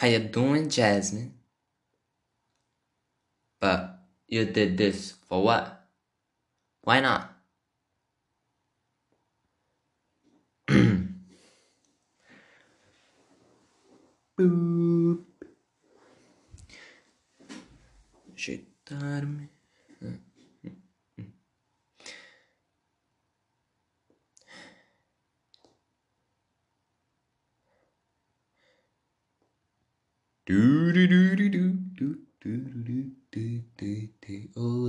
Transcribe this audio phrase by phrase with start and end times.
[0.00, 1.34] How you doing, Jasmine?
[3.60, 5.84] But you did this for what?
[6.80, 7.36] Why not?
[14.38, 15.20] Boop.
[18.32, 19.49] Ajeitar-me.
[30.52, 30.92] Oh,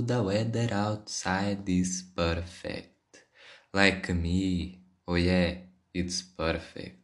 [0.00, 3.24] the weather outside is perfect.
[3.72, 4.80] Like me.
[5.06, 5.58] Oh yeah,
[5.94, 6.98] it's perfect.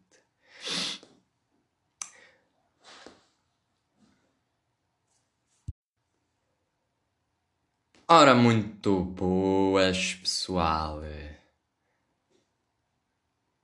[8.09, 11.02] Ora, muito boas, pessoal.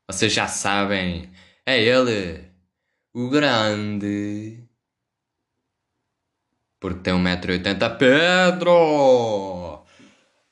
[0.08, 1.32] Vocês já sabem,
[1.66, 2.48] é ele,
[3.12, 4.63] o grande.
[6.84, 9.82] Porque tem 1,80m, Pedro!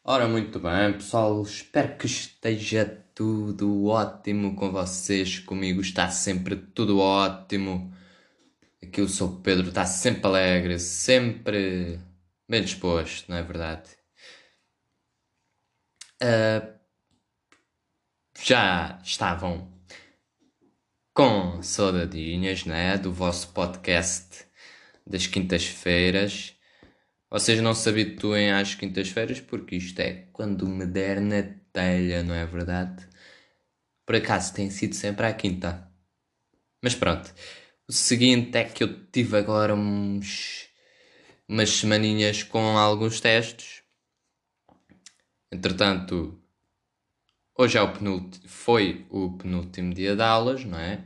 [0.03, 1.43] Ora, muito bem, pessoal.
[1.43, 5.41] Espero que esteja tudo ótimo com vocês.
[5.41, 7.95] Comigo está sempre tudo ótimo.
[8.83, 12.01] Aqui o sou Pedro está sempre alegre, sempre
[12.49, 13.91] bem disposto, não é verdade?
[16.23, 16.79] Uh,
[18.43, 19.71] já estavam
[21.13, 22.97] com saudadinhas, né?
[22.97, 24.51] Do vosso podcast
[25.07, 26.55] das quintas-feiras.
[27.31, 32.35] Vocês não se habituem às quintas-feiras porque isto é quando me der na telha, não
[32.35, 33.07] é verdade?
[34.05, 35.91] Por acaso tem sido sempre à quinta.
[36.83, 37.33] Mas pronto.
[37.89, 40.69] O seguinte é que eu tive agora uns
[41.49, 43.83] umas semaninhas com alguns testes.
[45.51, 46.41] Entretanto,
[47.57, 47.93] hoje é o
[48.47, 51.05] foi o penúltimo dia de aulas, não é?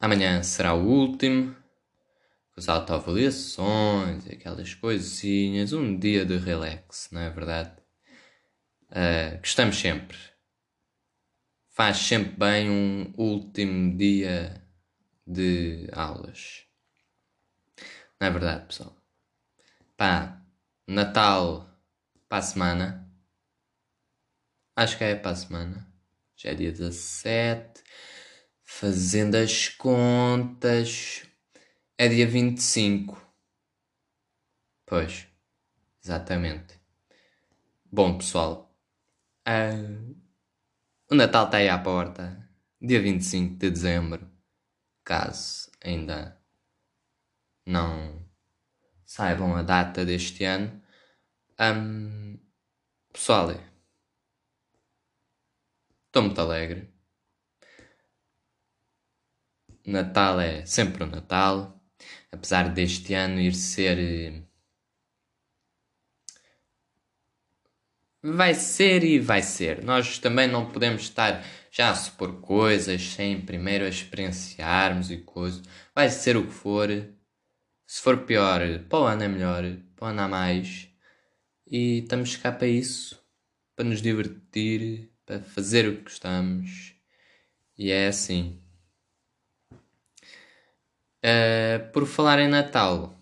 [0.00, 1.54] Amanhã será o último
[2.56, 7.72] as autoavaliações, aquelas coisinhas, um dia de relax, não é verdade?
[8.90, 10.16] Uh, gostamos sempre.
[11.70, 14.64] Faz sempre bem um último dia
[15.26, 16.64] de aulas.
[18.20, 18.96] Não é verdade, pessoal?
[19.96, 20.40] Pá,
[20.86, 21.68] Natal
[22.28, 23.10] para a semana.
[24.76, 25.92] Acho que é para a semana.
[26.36, 27.82] Já é dia 17.
[28.62, 31.22] Fazendo as contas
[31.98, 33.20] é dia 25.
[34.86, 35.26] Pois,
[36.02, 36.80] exatamente.
[37.90, 38.76] Bom, pessoal,
[39.48, 40.16] uh,
[41.10, 42.48] o Natal está aí à porta.
[42.80, 44.30] Dia 25 de dezembro.
[45.04, 46.40] Caso ainda
[47.66, 48.26] não
[49.06, 50.82] saibam a data deste ano.
[51.60, 52.38] Um,
[53.12, 53.50] pessoal,
[56.06, 56.92] estou muito alegre.
[59.86, 61.83] Natal é sempre o Natal
[62.34, 63.98] apesar deste ano ir ser.
[63.98, 64.42] Eh,
[68.22, 69.84] vai ser e vai ser.
[69.84, 75.62] Nós também não podemos estar já a supor coisas sem primeiro experienciarmos e coisas.
[75.94, 76.88] Vai ser o que for.
[77.86, 79.64] Se for pior, para o ano é melhor,
[79.96, 80.88] para o ano há mais.
[81.66, 83.20] E estamos cá para isso,
[83.76, 86.94] para nos divertir, para fazer o que gostamos.
[87.78, 88.63] E é assim.
[91.24, 93.18] Uh, por falar em Natal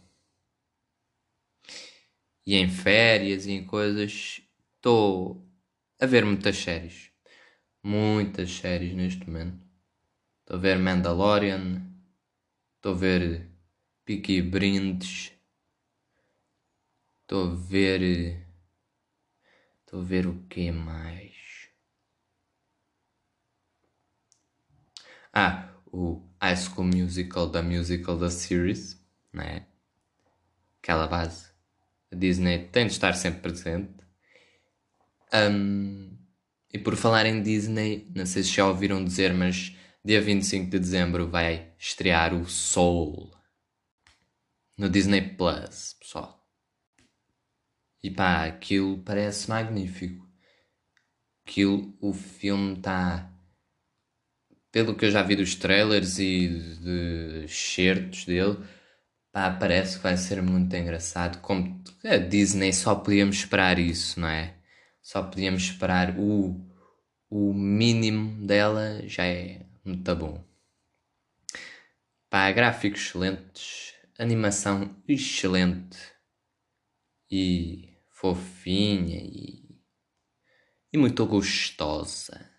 [2.44, 4.42] e em férias e em coisas,
[4.74, 5.40] estou
[6.00, 7.12] a ver muitas séries.
[7.80, 9.64] Muitas séries neste momento.
[10.40, 11.80] Estou a ver Mandalorian,
[12.76, 13.48] estou a ver
[14.04, 15.32] Peaky Brindes,
[17.22, 18.46] estou a ver.
[19.80, 21.68] Estou a ver o que mais?
[25.32, 29.00] Ah, o High School Musical da Musical da Series,
[29.32, 29.64] né?
[30.82, 31.52] Aquela base.
[32.10, 33.94] A Disney tem de estar sempre presente.
[35.32, 36.18] Um,
[36.72, 40.80] e por falar em Disney, não sei se já ouviram dizer, mas dia 25 de
[40.80, 43.30] dezembro vai estrear o Soul
[44.76, 46.44] no Disney Plus, pessoal.
[48.02, 50.28] E pá, aquilo parece magnífico.
[51.46, 53.31] Aquilo, o filme está
[54.72, 58.58] pelo que eu já vi dos trailers e de certos dele,
[59.30, 61.40] pá, parece que vai ser muito engraçado.
[61.42, 64.56] Como a Disney só podíamos esperar isso, não é?
[65.02, 66.66] Só podíamos esperar o,
[67.28, 70.42] o mínimo dela, já é muito bom.
[72.30, 75.98] Pá, gráficos excelentes, animação excelente
[77.30, 79.78] e fofinha e,
[80.92, 82.50] e muito gostosa.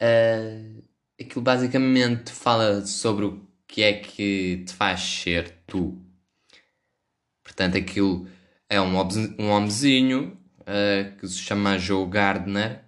[0.00, 0.83] Uh,
[1.20, 6.00] aquilo basicamente fala sobre o que é que te faz ser tu.
[7.42, 8.28] Portanto, aquilo
[8.68, 8.96] é um,
[9.38, 12.84] um homenzinho uh, que se chama Joe Gardner,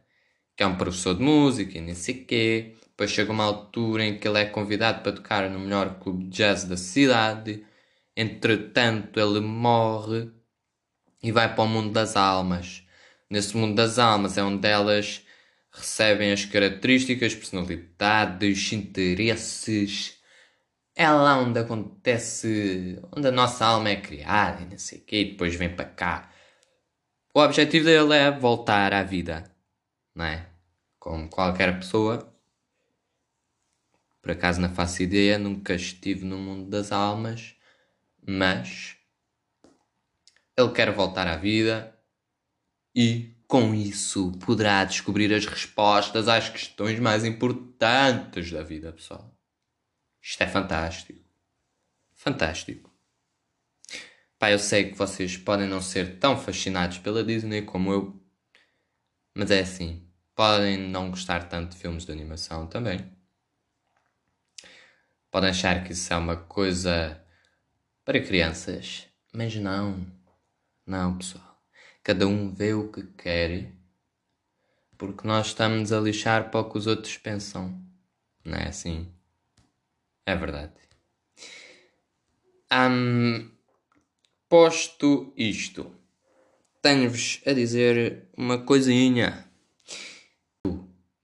[0.57, 2.77] que é um professor de música e nem sei quê.
[2.89, 6.31] Depois chega uma altura em que ele é convidado para tocar no melhor clube de
[6.31, 7.65] jazz da cidade.
[8.17, 10.31] Entretanto, ele morre
[11.23, 12.83] e vai para o mundo das almas.
[13.29, 15.26] Nesse mundo das almas é onde elas
[15.77, 20.19] recebem as características, personalidades, interesses.
[20.95, 25.21] É lá onde acontece, onde a nossa alma é criada e não sei o quê,
[25.21, 26.33] e depois vem para cá.
[27.35, 29.45] O objetivo dele é voltar à vida,
[30.15, 30.49] não é?
[30.99, 32.33] Como qualquer pessoa.
[34.23, 37.55] Por acaso não faço ideia, nunca estive no mundo das almas,
[38.27, 38.97] mas
[40.57, 41.95] ele quer voltar à vida
[42.95, 49.33] e com isso, poderá descobrir as respostas às questões mais importantes da vida pessoal.
[50.21, 51.25] Isto é fantástico.
[52.13, 52.93] Fantástico.
[54.39, 58.23] Pá, eu sei que vocês podem não ser tão fascinados pela Disney como eu,
[59.35, 60.07] mas é assim.
[60.35, 62.99] Podem não gostar tanto de filmes de animação também.
[65.31, 67.23] Podem achar que isso é uma coisa
[68.05, 70.07] para crianças, mas não.
[70.87, 71.56] Não, pessoal.
[72.07, 73.73] Cada um vê o que quer,
[74.97, 77.85] porque nós estamos a lixar para o que os outros pensam.
[78.45, 79.13] Não é assim?
[80.25, 80.73] É verdade.
[82.73, 83.51] Um,
[84.49, 85.93] posto isto,
[86.81, 89.45] tenho-vos a dizer uma coisinha.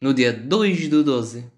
[0.00, 1.48] No dia 2 do 12,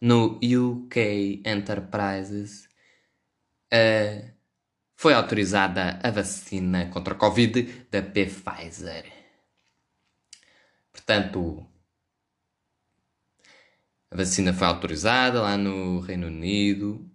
[0.00, 2.68] no UK Enterprises,
[3.72, 4.33] uh,
[5.04, 9.04] foi autorizada a vacina contra a Covid da Pfizer.
[10.90, 11.66] Portanto,
[14.10, 17.06] a vacina foi autorizada lá no Reino Unido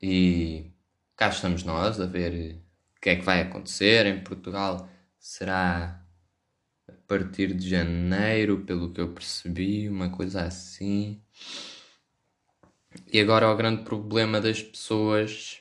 [0.00, 0.70] e
[1.16, 2.62] cá estamos nós a ver
[2.96, 4.06] o que é que vai acontecer.
[4.06, 6.06] Em Portugal será
[6.86, 11.20] a partir de janeiro, pelo que eu percebi, uma coisa assim.
[13.12, 15.60] E agora o grande problema das pessoas,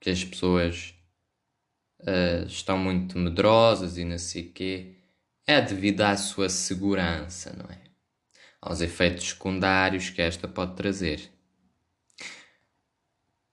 [0.00, 0.94] que as pessoas
[2.00, 4.96] uh, estão muito medrosas e não sei quê,
[5.46, 7.82] é devido à sua segurança, não é?
[8.60, 11.30] Aos efeitos secundários que esta pode trazer.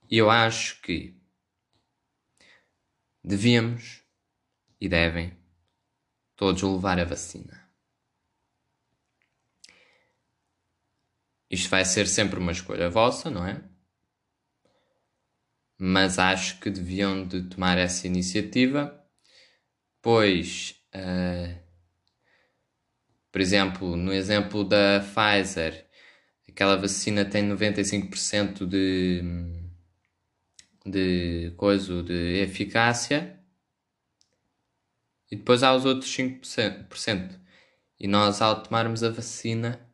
[0.09, 1.15] E eu acho que
[3.23, 4.03] devíamos
[4.79, 5.37] e devem
[6.35, 7.68] todos levar a vacina.
[11.49, 13.61] Isto vai ser sempre uma escolha vossa, não é?
[15.77, 19.03] Mas acho que deviam de tomar essa iniciativa,
[20.01, 21.57] pois, uh,
[23.31, 25.87] por exemplo, no exemplo da Pfizer,
[26.47, 29.21] aquela vacina tem 95% de,
[30.85, 33.39] de coisa de eficácia
[35.31, 37.39] e depois há os outros 5%.
[37.99, 39.88] E nós, ao tomarmos a vacina,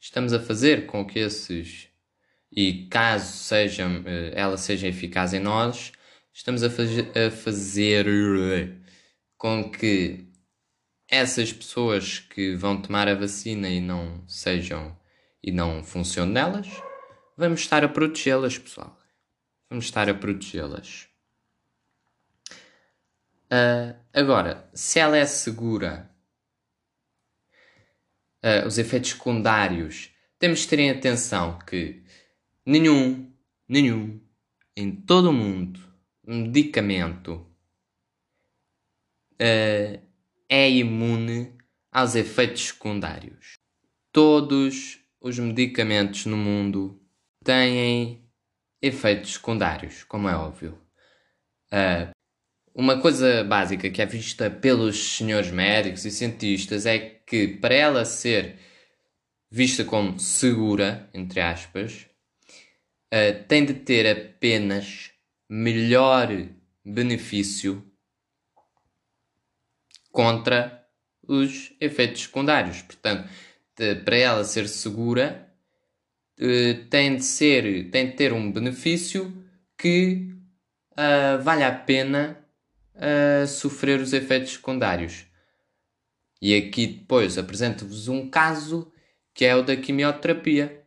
[0.00, 1.88] estamos a fazer com que esses
[2.50, 5.92] e caso sejam, eh, ela seja eficaz em nós,
[6.32, 8.06] estamos a, a fazer
[9.36, 10.26] com que
[11.08, 14.98] essas pessoas que vão tomar a vacina e não sejam
[15.42, 16.68] e não funcione nelas,
[17.36, 18.98] vamos estar a protegê-las, pessoal.
[19.68, 21.08] Vamos estar a protegê-las.
[23.46, 26.09] Uh, agora, se ela é segura
[28.44, 32.02] uh, os efeitos secundários, temos de ter atenção que
[32.64, 33.32] nenhum,
[33.68, 34.20] nenhum,
[34.76, 35.80] em todo o mundo,
[36.26, 37.46] medicamento
[39.34, 40.00] uh,
[40.48, 41.56] é imune
[41.92, 43.54] aos efeitos secundários.
[44.12, 47.00] Todos os medicamentos no mundo
[47.44, 48.24] têm
[48.82, 50.80] efeitos secundários, como é óbvio.
[51.72, 52.10] Uh,
[52.80, 58.06] uma coisa básica que é vista pelos senhores médicos e cientistas é que para ela
[58.06, 58.56] ser
[59.50, 62.06] vista como segura, entre aspas,
[63.12, 65.10] uh, tem de ter apenas
[65.46, 66.28] melhor
[66.82, 67.84] benefício
[70.10, 70.82] contra
[71.28, 72.80] os efeitos secundários.
[72.80, 73.28] Portanto,
[73.76, 75.52] de, para ela ser segura,
[76.40, 79.44] uh, tem de ser, tem de ter um benefício
[79.76, 80.32] que
[80.92, 82.39] uh, vale a pena
[83.00, 85.24] a sofrer os efeitos secundários.
[86.40, 88.92] E aqui depois apresento-vos um caso
[89.34, 90.84] que é o da quimioterapia,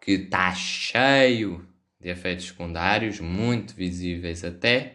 [0.00, 1.66] que está cheio
[2.00, 4.94] de efeitos secundários, muito visíveis até,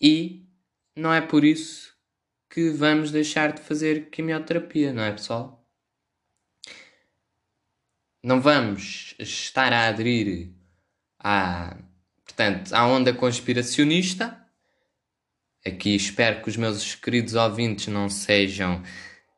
[0.00, 0.46] e
[0.96, 1.94] não é por isso
[2.50, 5.58] que vamos deixar de fazer quimioterapia, não é pessoal?
[8.22, 10.52] não vamos estar a aderir
[11.18, 11.76] à,
[12.24, 14.44] portanto, à onda conspiracionista.
[15.68, 18.82] Aqui espero que os meus queridos ouvintes não sejam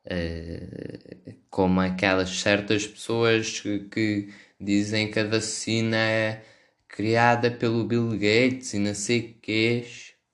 [0.06, 6.44] uh, como aquelas certas pessoas que, que, dizem que a vacina é
[6.86, 9.84] criada pelo Bill Gates e não sei que.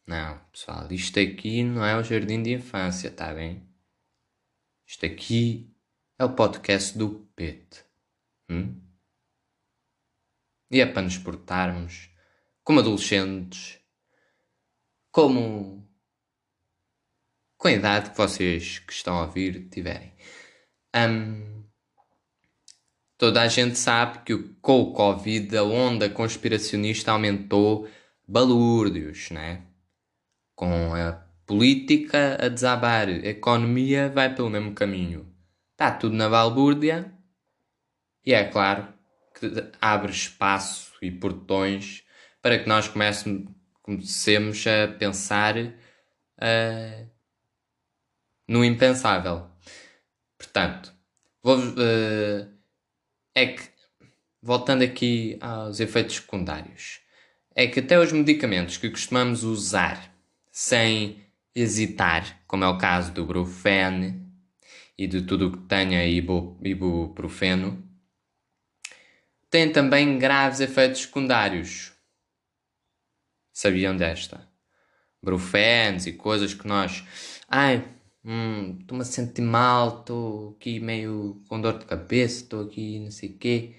[0.06, 3.66] Não, pessoal, isto aqui não é o jardim de infância, tá bem?
[4.86, 5.74] Isto aqui
[6.18, 7.84] é o podcast do Pete.
[8.50, 8.80] Hum?
[10.70, 12.10] E é para nos portarmos
[12.62, 13.78] como adolescentes,
[15.10, 15.85] como
[17.66, 20.12] com a idade que vocês que estão a ouvir tiverem.
[20.94, 21.64] Um,
[23.18, 27.88] toda a gente sabe que com o Covid a onda conspiracionista aumentou
[28.24, 29.64] balúrdios, né?
[30.54, 35.26] Com a política a desabar, a economia vai pelo mesmo caminho.
[35.72, 37.12] Está tudo na balbúrdia
[38.24, 38.94] e é claro
[39.34, 42.04] que abre espaço e portões
[42.40, 47.15] para que nós comecemos, a pensar uh,
[48.46, 49.48] no impensável.
[50.38, 50.92] Portanto,
[51.42, 52.48] vou, uh,
[53.34, 53.62] é que,
[54.42, 57.00] voltando aqui aos efeitos secundários,
[57.54, 60.14] é que até os medicamentos que costumamos usar
[60.52, 61.24] sem
[61.54, 64.22] hesitar, como é o caso do Brufen
[64.96, 67.82] e de tudo o que tenha ibu, ibuprofeno,
[69.50, 71.92] têm também graves efeitos secundários.
[73.52, 74.46] Sabiam desta?
[75.22, 77.02] Brufens e coisas que nós.
[77.48, 77.82] Ai,
[78.26, 83.10] hum, estou-me a sentir mal, estou aqui meio com dor de cabeça, estou aqui não
[83.10, 83.76] sei o quê.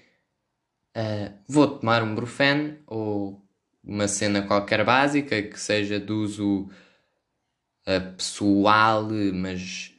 [0.96, 3.46] Uh, vou tomar um Brufen ou
[3.84, 6.68] uma cena qualquer básica que seja de uso
[7.86, 9.94] uh, pessoal, mas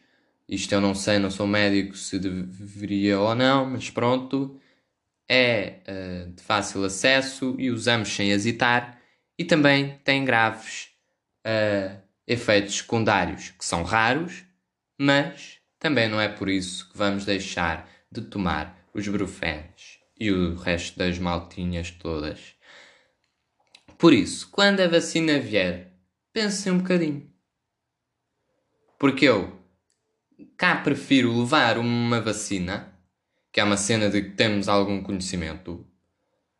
[0.47, 4.59] isto eu não sei, não sou médico se deveria ou não, mas pronto,
[5.29, 8.99] é uh, de fácil acesso e usamos sem hesitar
[9.37, 10.89] e também tem graves
[11.45, 14.45] uh, efeitos secundários que são raros,
[14.95, 20.55] mas também não é por isso que vamos deixar de tomar os brufens e o
[20.55, 22.53] resto das maltinhas todas.
[23.97, 25.91] Por isso, quando a vacina vier,
[26.31, 27.27] pensem um bocadinho.
[28.99, 29.59] Porque eu
[30.55, 32.93] cá prefiro levar uma vacina,
[33.51, 35.83] que é uma cena de que temos algum conhecimento,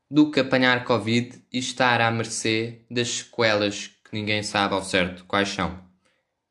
[0.09, 5.25] do que apanhar Covid e estar à mercê das sequelas que ninguém sabe ao certo
[5.25, 5.79] quais são,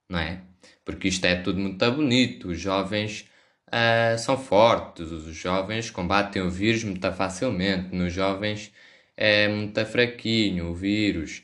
[0.08, 0.42] não é?
[0.84, 3.28] Porque isto é tudo muito bonito, os jovens
[3.68, 8.72] uh, são fortes, os jovens combatem o vírus muito facilmente, nos jovens
[9.16, 11.42] é muito fraquinho o vírus.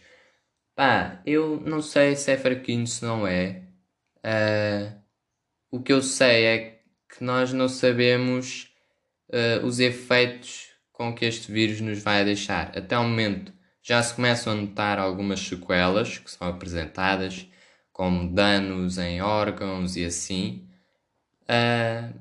[0.75, 3.63] Pá, eu não sei se é fraquinho, se não é.
[4.25, 5.05] Uh,
[5.71, 6.59] o que eu sei é
[7.09, 8.73] que nós não sabemos
[9.31, 12.77] uh, os efeitos com que este vírus nos vai deixar.
[12.77, 13.53] Até o momento
[13.85, 17.47] já se começam a notar algumas sequelas que são apresentadas,
[17.93, 20.67] como danos em órgãos e assim.
[21.43, 22.19] Uh,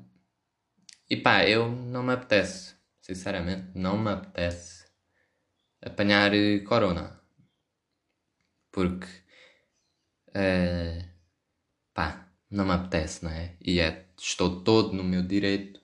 [1.08, 4.84] e pá, eu não me apetece, sinceramente, não me apetece
[5.82, 7.18] apanhar eh, corona.
[8.70, 9.06] Porque,
[10.30, 11.04] uh,
[11.94, 13.56] pá, não me apetece, não é?
[13.60, 15.80] E é, estou todo no meu direito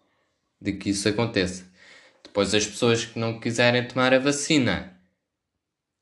[0.60, 1.70] de que isso aconteça.
[2.22, 4.99] Depois, as pessoas que não quiserem tomar a vacina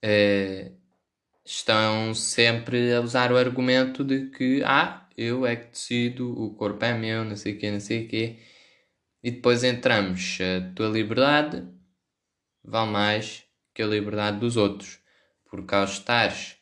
[0.05, 0.79] uh,
[1.45, 6.85] estão sempre a usar o argumento de que, ah, eu é que decido, o corpo
[6.85, 8.39] é meu, não sei o quê, não sei o quê.
[9.23, 11.67] E depois entramos, a tua liberdade
[12.63, 15.01] vale mais que a liberdade dos outros.
[15.51, 16.57] Porque ao estares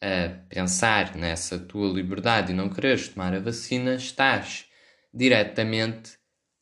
[0.00, 4.66] a pensar nessa tua liberdade e não quereres tomar a vacina, estás
[5.12, 6.18] diretamente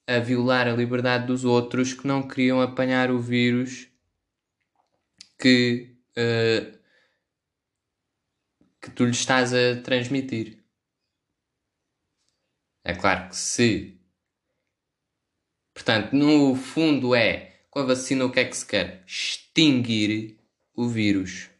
[0.06, 3.85] a violar a liberdade dos outros que não queriam apanhar o vírus
[5.38, 6.78] que, uh,
[8.80, 10.64] que tu lhe estás a transmitir.
[12.84, 14.00] É claro que se.
[15.74, 19.04] Portanto, no fundo é com a vacina o que é que se quer?
[19.06, 20.38] Extinguir
[20.74, 21.50] o vírus.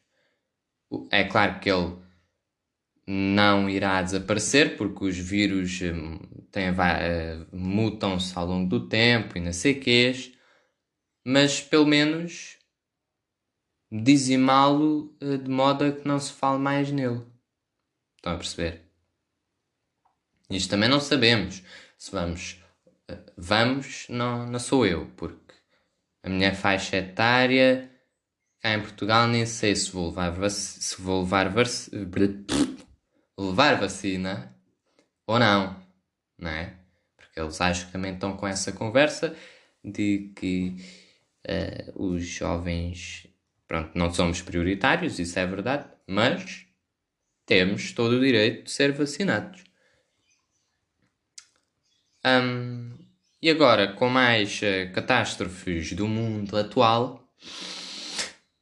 [1.10, 1.96] É claro que ele
[3.06, 6.18] não irá desaparecer porque os vírus hum,
[6.50, 10.32] têm, uh, mutam-se ao longo do tempo e não sei quês,
[11.24, 12.55] mas pelo menos
[13.90, 17.22] dizimá-lo uh, de modo a que não se fale mais nele.
[18.16, 18.82] Estão a perceber?
[20.50, 21.62] Isto também não sabemos.
[21.98, 22.62] Se vamos,
[23.10, 25.54] uh, vamos, não, não sou eu, porque
[26.22, 27.90] a minha faixa etária
[28.60, 31.52] cá em Portugal nem sei se vou levar, se vou levar,
[33.38, 34.56] levar vacina
[35.26, 35.80] ou não,
[36.38, 36.76] não é?
[37.16, 39.36] Porque eles acham que também estão com essa conversa
[39.84, 40.76] de que
[41.48, 43.25] uh, os jovens,
[43.66, 46.66] pronto, não somos prioritários, isso é verdade, mas
[47.44, 49.64] temos todo o direito de ser vacinados.
[52.24, 52.96] Um,
[53.40, 57.32] e agora, com mais uh, catástrofes do mundo atual,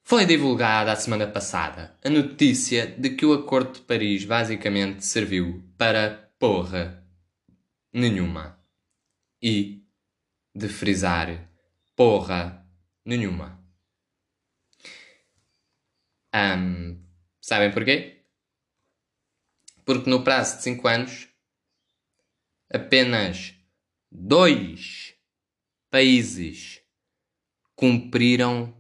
[0.02, 5.64] foi divulgada a semana passada a notícia de que o Acordo de Paris basicamente serviu
[5.78, 7.02] para porra
[7.90, 8.58] nenhuma.
[9.42, 9.82] E
[10.54, 11.48] de frisar
[11.96, 12.66] porra
[13.04, 13.63] nenhuma.
[16.34, 17.00] Um,
[17.40, 18.24] sabem porquê?
[19.84, 21.28] Porque no prazo de 5 anos,
[22.72, 23.54] apenas
[24.10, 25.14] dois
[25.90, 26.82] países
[27.76, 28.74] cumpriram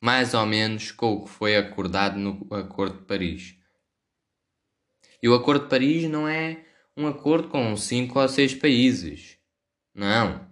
[0.00, 3.56] mais ou menos com o que foi acordado no Acordo de Paris.
[5.22, 6.64] E o Acordo de Paris não é
[6.96, 9.38] um acordo com cinco ou seis países.
[9.94, 10.48] Não.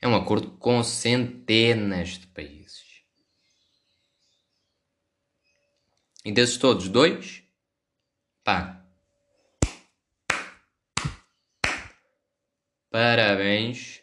[0.00, 2.81] É um acordo com centenas de países.
[6.24, 7.42] E desses todos, dois?
[8.44, 8.84] Pá.
[12.90, 14.02] Parabéns.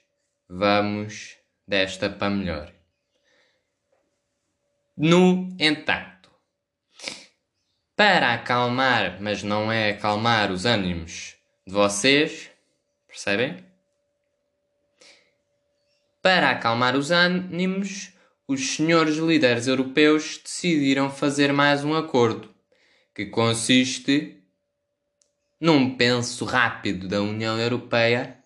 [0.50, 2.74] Vamos desta para melhor.
[4.98, 6.30] No entanto,
[7.96, 12.50] para acalmar, mas não é acalmar os ânimos de vocês,
[13.08, 13.64] percebem?
[16.22, 18.12] Para acalmar os ânimos,
[18.50, 22.50] os senhores líderes europeus decidiram fazer mais um acordo,
[23.14, 24.44] que consiste
[25.62, 28.40] num penso rápido da União Europeia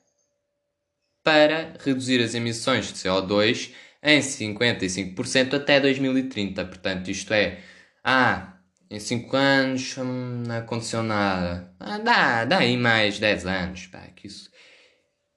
[1.23, 3.71] para reduzir as emissões de CO2
[4.03, 6.65] em 55% até 2030.
[6.65, 7.61] Portanto, isto é,
[8.03, 8.57] ah,
[8.89, 11.73] em 5 anos hum, não aconteceu nada.
[11.79, 14.51] Ah, dá, dá aí mais 10 anos, pá, que isso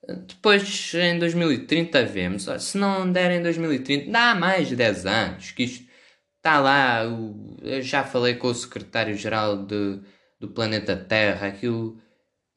[0.08, 2.46] depois, em 2030, vemos.
[2.60, 5.50] Se não der em 2030, dá mais de 10 anos.
[5.50, 5.86] Que isto
[6.36, 7.02] está lá.
[7.62, 11.48] Eu já falei com o secretário-geral do planeta Terra.
[11.48, 12.00] Aquilo.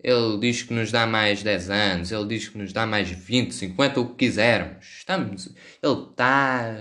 [0.02, 2.12] Ele diz que nos dá mais 10 anos.
[2.12, 4.86] Ele diz que nos dá mais 20, 50, o que quisermos.
[5.00, 5.48] Estamos.
[5.82, 6.76] Ele está.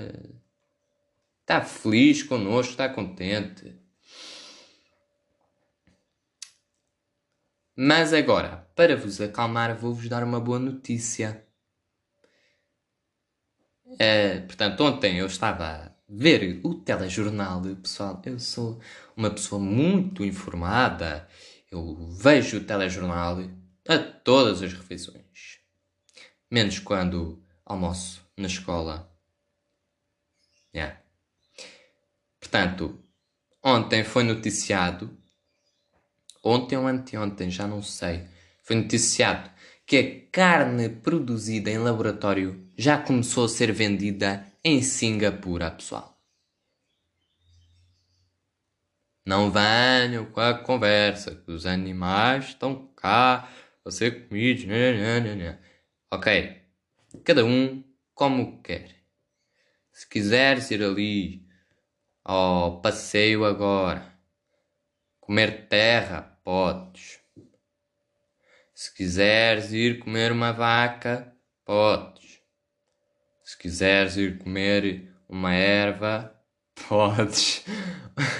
[1.40, 3.74] Está feliz connosco, está contente.
[7.80, 11.46] Mas agora, para vos acalmar, vou-vos dar uma boa notícia.
[13.86, 18.20] Uh, portanto, ontem eu estava a ver o telejornal, pessoal.
[18.26, 18.80] Eu sou
[19.16, 21.28] uma pessoa muito informada.
[21.70, 23.36] Eu vejo o telejornal
[23.88, 25.60] a todas as refeições,
[26.50, 29.08] menos quando almoço na escola.
[30.74, 31.00] Yeah.
[32.40, 32.98] Portanto,
[33.62, 35.16] ontem foi noticiado
[36.48, 38.26] ontem ou anteontem, já não sei,
[38.62, 39.50] foi noticiado
[39.86, 46.18] que a carne produzida em laboratório já começou a ser vendida em Singapura, pessoal.
[49.24, 53.48] Não venham com a conversa que os animais estão cá
[53.84, 54.64] a ser comidos.
[56.10, 56.62] Ok,
[57.24, 57.84] cada um
[58.14, 58.96] como quer.
[59.92, 61.46] Se quiseres ir ali
[62.24, 64.18] ao passeio agora
[65.28, 67.20] Comer terra, podes.
[68.74, 72.40] Se quiseres ir comer uma vaca, podes.
[73.44, 76.34] Se quiseres ir comer uma erva,
[76.88, 77.62] podes.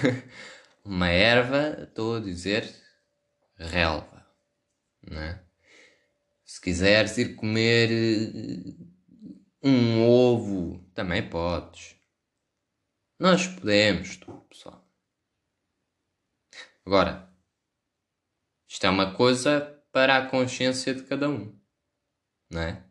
[0.83, 2.67] uma erva, estou a dizer
[3.55, 4.25] relva,
[5.03, 5.43] né?
[6.43, 8.73] Se quiseres ir comer eh,
[9.61, 11.95] um ovo, também podes.
[13.19, 14.83] Nós podemos, tudo, pessoal.
[16.83, 17.28] Agora,
[18.69, 21.51] isto é uma coisa para a consciência de cada um,
[22.49, 22.83] não é?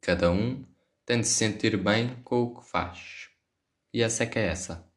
[0.00, 0.64] Cada um
[1.04, 3.28] tem de se sentir bem com o que faz.
[3.92, 4.88] E essa é que é essa.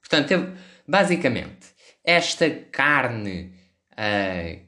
[0.00, 0.54] Portanto, eu,
[0.86, 3.52] basicamente, esta carne.
[3.92, 4.62] Uh,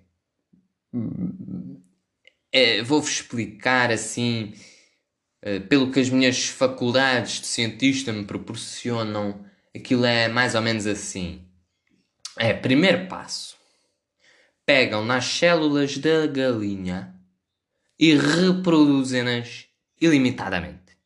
[0.92, 4.54] uh, Vou-vos explicar assim,
[5.44, 9.44] uh, pelo que as minhas faculdades de cientista me proporcionam,
[9.74, 11.46] aquilo é mais ou menos assim.
[12.38, 13.55] É, primeiro passo.
[14.66, 17.14] Pegam nas células da galinha
[17.98, 19.66] e reproduzem-nas
[20.00, 20.98] ilimitadamente.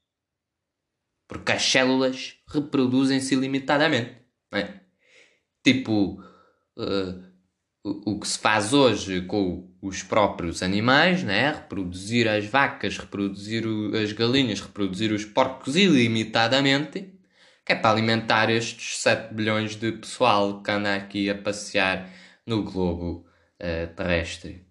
[1.28, 4.16] Porque as células reproduzem-se ilimitadamente.
[4.52, 4.80] É?
[5.62, 6.24] Tipo,
[6.76, 7.22] uh,
[7.84, 11.52] o, que se faz hoje com os próprios animais, né?
[11.52, 17.20] reproduzir as vacas, reproduzir o, as galinhas, reproduzir os porcos ilimitadamente
[17.70, 22.10] que é para alimentar estes 7 bilhões de pessoal que anda aqui a passear
[22.44, 23.24] no globo
[23.60, 24.66] uh, terrestre.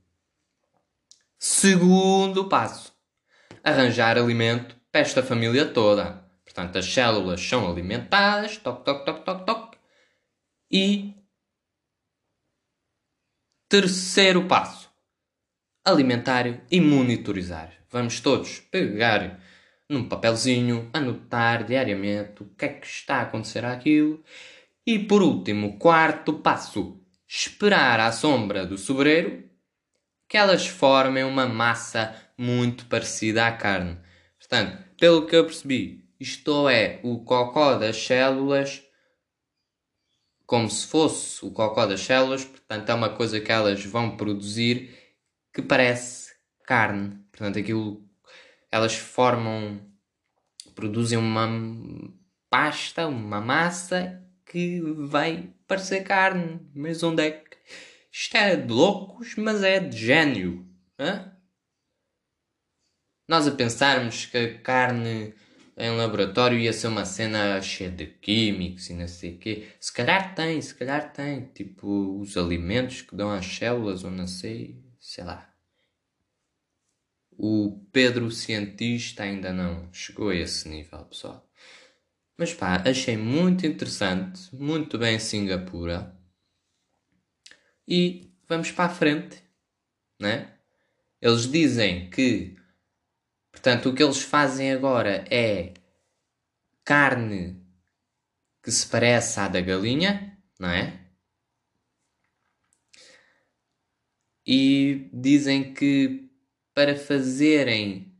[1.37, 2.93] Segundo passo:
[3.63, 6.27] arranjar alimento para esta família toda.
[6.43, 9.77] Portanto, as células são alimentadas, toque, toque, toque, toque, toque.
[10.71, 11.15] E
[13.69, 14.91] terceiro passo:
[15.85, 17.71] alimentar e monitorizar.
[17.89, 19.39] Vamos todos pegar
[19.89, 24.23] num papelzinho, anotar diariamente o que é que está a acontecer àquilo.
[24.85, 26.98] E por último, quarto passo:
[27.31, 29.47] esperar à sombra do sobreiro
[30.27, 33.99] que elas formem uma massa muito parecida à carne.
[34.39, 38.83] Portanto, pelo que eu percebi, isto é o cocó das células
[40.45, 44.97] como se fosse o cocó das células, portanto é uma coisa que elas vão produzir
[45.53, 46.33] que parece
[46.65, 47.23] carne.
[47.31, 48.03] Portanto, aquilo
[48.71, 49.79] elas formam
[50.73, 51.47] produzem uma
[52.49, 56.59] pasta, uma massa que vai parecer carne.
[56.75, 57.57] Mas onde é que
[58.11, 60.67] isto é de loucos, mas é de gênio.
[60.99, 61.31] Hã?
[63.27, 65.33] Nós a pensarmos que a carne
[65.77, 69.69] em laboratório ia ser uma cena cheia de químicos e não sei o quê.
[69.79, 71.45] Se calhar tem, se calhar tem.
[71.53, 75.47] Tipo, os alimentos que dão às células ou não sei, sei lá.
[77.31, 81.48] O Pedro cientista ainda não chegou a esse nível, pessoal.
[82.39, 86.17] Mas pá, achei muito interessante, muito bem Singapura.
[87.85, 89.43] E vamos para a frente,
[90.17, 90.57] né?
[91.21, 92.55] Eles dizem que,
[93.51, 95.73] portanto, o que eles fazem agora é
[96.85, 97.61] carne
[98.63, 101.11] que se parece à da galinha, não é?
[104.47, 106.31] E dizem que
[106.73, 108.17] para fazerem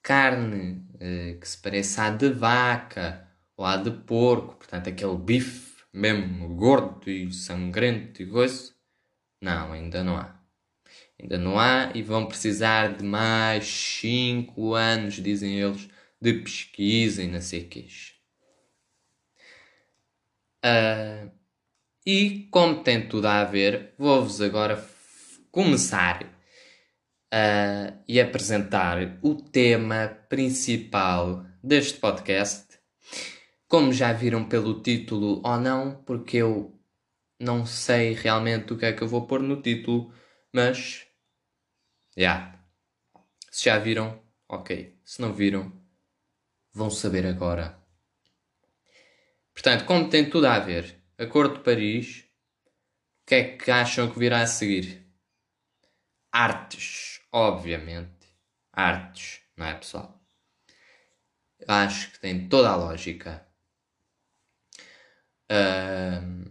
[0.00, 5.82] carne eh, que se parece à de vaca ou à de porco, portanto, aquele bife
[5.92, 8.72] mesmo gordo e sangrento e coisa,
[9.40, 10.38] não, ainda não há.
[11.20, 15.88] Ainda não há e vão precisar de mais 5 anos, dizem eles,
[16.20, 17.88] de pesquisa e não sei que.
[20.64, 21.30] Uh,
[22.06, 24.86] e como tem tudo a ver, vou-vos agora
[25.50, 26.39] começar
[27.32, 32.70] uh, e apresentar o tema principal deste podcast
[33.70, 36.76] como já viram pelo título ou não, porque eu
[37.38, 40.12] não sei realmente o que é que eu vou pôr no título,
[40.52, 41.06] mas.
[42.16, 42.22] Já.
[42.22, 42.64] Yeah.
[43.48, 44.98] Se já viram, ok.
[45.04, 45.72] Se não viram,
[46.72, 47.80] vão saber agora.
[49.54, 52.24] Portanto, como tem tudo a ver, Acordo de Paris,
[53.22, 55.06] o que é que acham que virá a seguir?
[56.32, 58.28] Artes, obviamente.
[58.72, 60.20] Artes, não é pessoal?
[61.66, 63.46] Acho que tem toda a lógica.
[65.50, 66.50] Uh,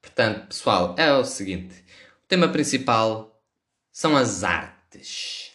[0.00, 1.84] portanto, pessoal, é o seguinte:
[2.24, 3.42] o tema principal
[3.90, 5.52] são as artes.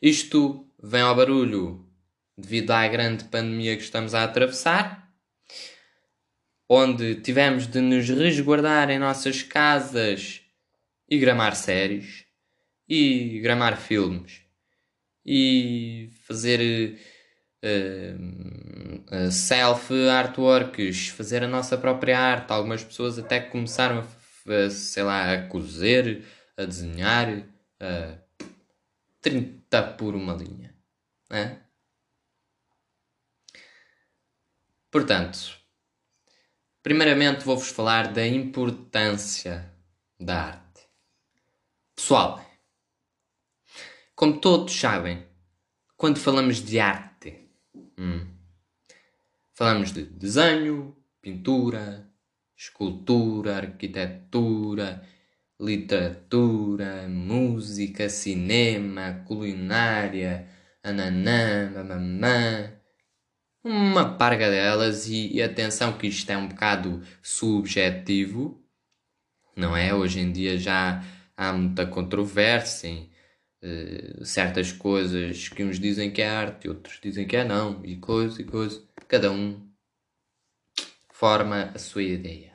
[0.00, 1.86] Isto vem ao barulho
[2.36, 5.12] devido à grande pandemia que estamos a atravessar,
[6.68, 10.39] onde tivemos de nos resguardar em nossas casas
[11.10, 12.24] e gramar séries
[12.88, 14.42] e gramar filmes
[15.24, 16.98] e fazer
[17.62, 22.52] uh, uh, self artworks, fazer a nossa própria arte.
[22.52, 26.24] Algumas pessoas até começaram a, sei lá, a cozer,
[26.56, 28.46] a desenhar, uh,
[29.20, 30.74] 30 por uma linha.
[31.28, 31.60] Né?
[34.90, 35.56] Portanto,
[36.82, 39.70] primeiramente vou-vos falar da importância
[40.18, 40.69] da arte.
[42.00, 42.42] Pessoal,
[44.14, 45.22] como todos sabem,
[45.98, 47.46] quando falamos de arte,
[47.98, 48.26] Hum.
[49.52, 52.10] Falamos de desenho, pintura,
[52.56, 55.06] escultura, arquitetura,
[55.60, 60.48] literatura, música, cinema, culinária,
[60.82, 62.72] ananã, mamamã,
[63.62, 68.64] uma parga delas e, e atenção que isto é um bocado subjetivo,
[69.54, 69.94] não é?
[69.94, 71.04] Hoje em dia já
[71.40, 73.10] há muita controvérsia em
[73.62, 77.96] uh, certas coisas que uns dizem que é arte, outros dizem que é não, e
[77.96, 78.86] coisa e coisa.
[79.08, 79.66] Cada um
[81.08, 82.52] forma a sua ideia.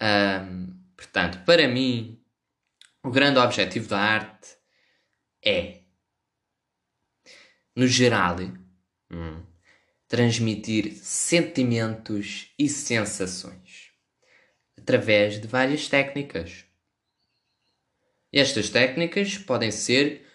[0.00, 2.18] Um, portanto, para mim,
[3.04, 4.56] o grande objetivo da arte
[5.44, 5.82] é,
[7.76, 8.36] no geral,
[9.10, 9.42] hum,
[10.08, 13.92] transmitir sentimentos e sensações
[14.78, 16.71] através de várias técnicas.
[18.32, 20.26] Estas técnicas podem ser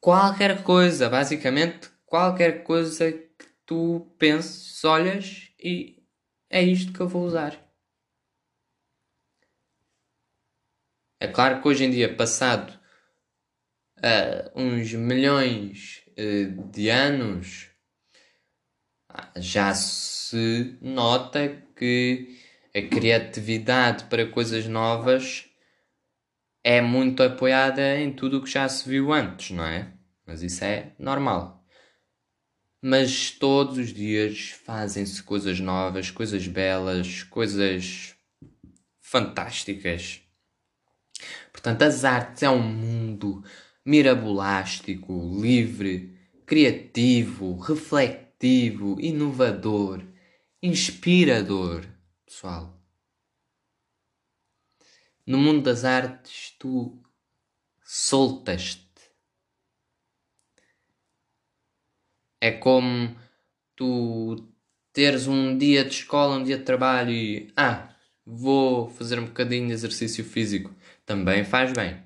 [0.00, 6.02] qualquer coisa, basicamente qualquer coisa que tu penses, olhas e
[6.48, 7.60] é isto que eu vou usar.
[11.18, 12.78] É claro que hoje em dia, passado
[13.98, 17.70] uh, uns milhões uh, de anos,
[19.36, 22.38] já se nota que
[22.74, 25.45] a criatividade para coisas novas
[26.66, 29.92] é muito apoiada em tudo o que já se viu antes, não é?
[30.26, 31.64] Mas isso é normal.
[32.82, 38.16] Mas todos os dias fazem-se coisas novas, coisas belas, coisas
[39.00, 40.20] fantásticas.
[41.52, 43.44] Portanto, as artes é um mundo
[43.84, 50.02] mirabolástico, livre, criativo, refletivo, inovador,
[50.60, 51.86] inspirador,
[52.26, 52.75] pessoal.
[55.26, 57.02] No mundo das artes, tu
[57.82, 58.86] soltas-te.
[62.40, 63.16] É como
[63.74, 64.48] tu
[64.92, 67.52] teres um dia de escola, um dia de trabalho e.
[67.56, 67.92] Ah,
[68.24, 70.72] vou fazer um bocadinho de exercício físico.
[71.04, 72.00] Também faz bem.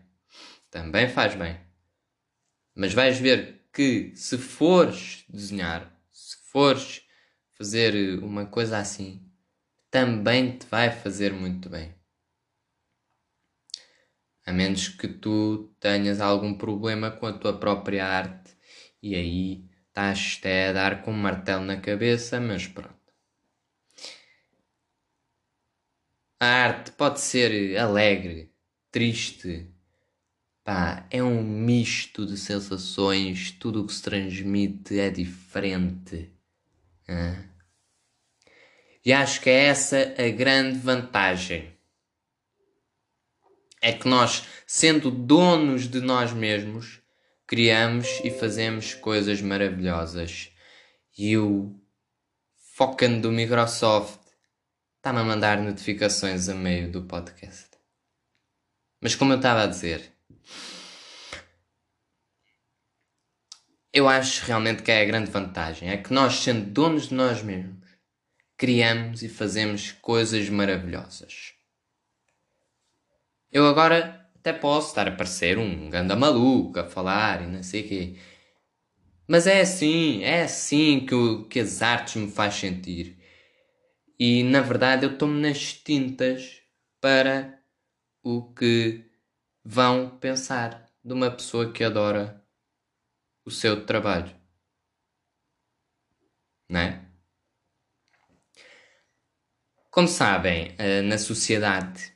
[0.71, 1.61] Também faz bem.
[2.75, 7.03] Mas vais ver que se fores desenhar, se fores
[7.53, 9.23] fazer uma coisa assim,
[9.91, 12.00] também te vai fazer muito bem.
[14.47, 18.57] A menos que tu tenhas algum problema com a tua própria arte
[19.03, 22.99] e aí estás até a dar com um martelo na cabeça, mas pronto.
[26.41, 28.51] A arte pode ser alegre,
[28.91, 29.71] triste,
[30.65, 36.33] pá, é um misto de sensações, tudo o que se transmite é diferente.
[39.05, 41.73] E acho que é essa a grande vantagem.
[43.81, 47.01] É que nós, sendo donos de nós mesmos,
[47.47, 50.51] criamos e fazemos coisas maravilhosas.
[51.17, 51.75] E o
[52.77, 54.21] Focan do Microsoft
[54.97, 57.71] está-me a mandar notificações a meio do podcast.
[59.01, 60.13] Mas como eu estava a dizer,
[63.93, 65.89] eu acho realmente que é a grande vantagem.
[65.91, 67.89] É que nós, sendo donos de nós mesmos,
[68.57, 71.55] criamos e fazemos coisas maravilhosas.
[73.53, 77.85] Eu agora até posso estar a parecer um ganda maluco a falar e não sei
[77.85, 78.17] o quê.
[79.29, 83.19] Mas é assim, é assim que, o, que as artes me faz sentir.
[84.19, 86.63] E na verdade eu tomo nas tintas
[87.01, 87.61] para
[88.23, 89.05] o que
[89.65, 92.45] vão pensar de uma pessoa que adora
[93.45, 94.35] o seu trabalho.
[96.69, 97.05] Não é?
[99.91, 102.13] Como sabem, eh, na sociedade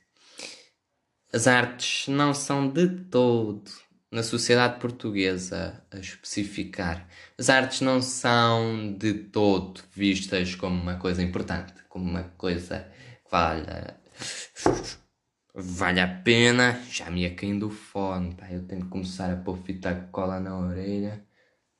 [1.34, 3.68] as artes não são de todo,
[4.08, 11.24] na sociedade portuguesa a especificar, as artes não são de todo vistas como uma coisa
[11.24, 12.88] importante, como uma coisa
[13.24, 13.66] que vale,
[15.52, 16.80] vale a pena.
[16.88, 20.38] Já me ia caindo o fone, pá, eu tenho que começar a pôr fita cola
[20.38, 21.26] na orelha,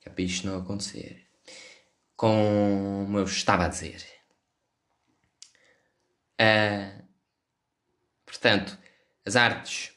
[0.01, 1.29] que é para isto não acontecer.
[2.17, 4.05] Como eu estava a dizer.
[6.41, 7.05] Uh,
[8.27, 8.83] portanto,
[9.25, 9.93] as artes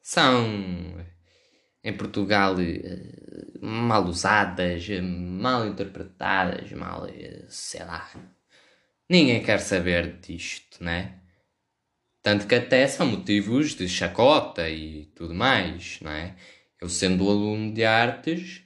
[0.00, 1.04] são
[1.84, 8.08] em Portugal eh, mal usadas, mal interpretadas, mal eh, sei lá.
[9.08, 11.20] Ninguém quer saber disto, né?
[12.22, 16.36] Tanto que até são motivos de chacota e tudo mais, não é?
[16.80, 18.62] Eu sendo aluno de artes,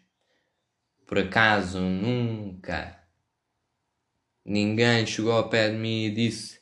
[1.07, 2.97] por acaso nunca
[4.47, 6.56] ninguém chegou ao pé de mim e disse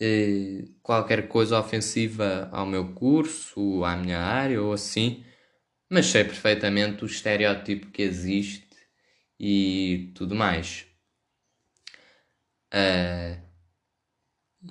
[0.00, 5.24] eh, qualquer coisa ofensiva ao meu curso, à minha área ou assim,
[5.90, 8.68] mas sei perfeitamente o estereótipo que existe
[9.38, 10.86] e tudo mais.
[12.72, 13.40] Uh,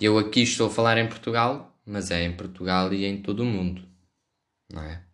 [0.02, 3.46] eu aqui estou a falar em Portugal, mas é em Portugal e em todo o
[3.46, 3.88] mundo,
[4.72, 5.06] não é?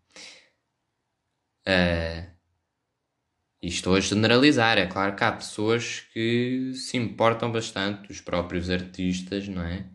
[1.68, 2.40] Uh,
[3.62, 8.70] e estou a generalizar, é claro que há pessoas que se importam bastante, os próprios
[8.70, 9.86] artistas, não é?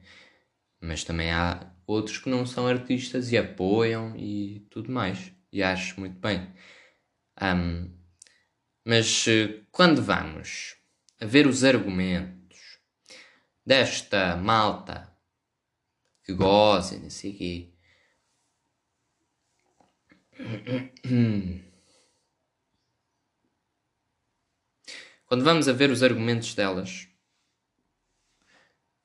[0.85, 5.33] Mas também há outros que não são artistas e apoiam e tudo mais.
[5.51, 6.53] E acho muito bem.
[7.40, 7.90] Um,
[8.85, 10.77] mas eh, quando vamos
[11.20, 12.79] a ver os argumentos
[13.64, 15.11] desta malta
[16.23, 17.70] que goza não sei quê.
[25.27, 27.09] Quando vamos a ver os argumentos delas,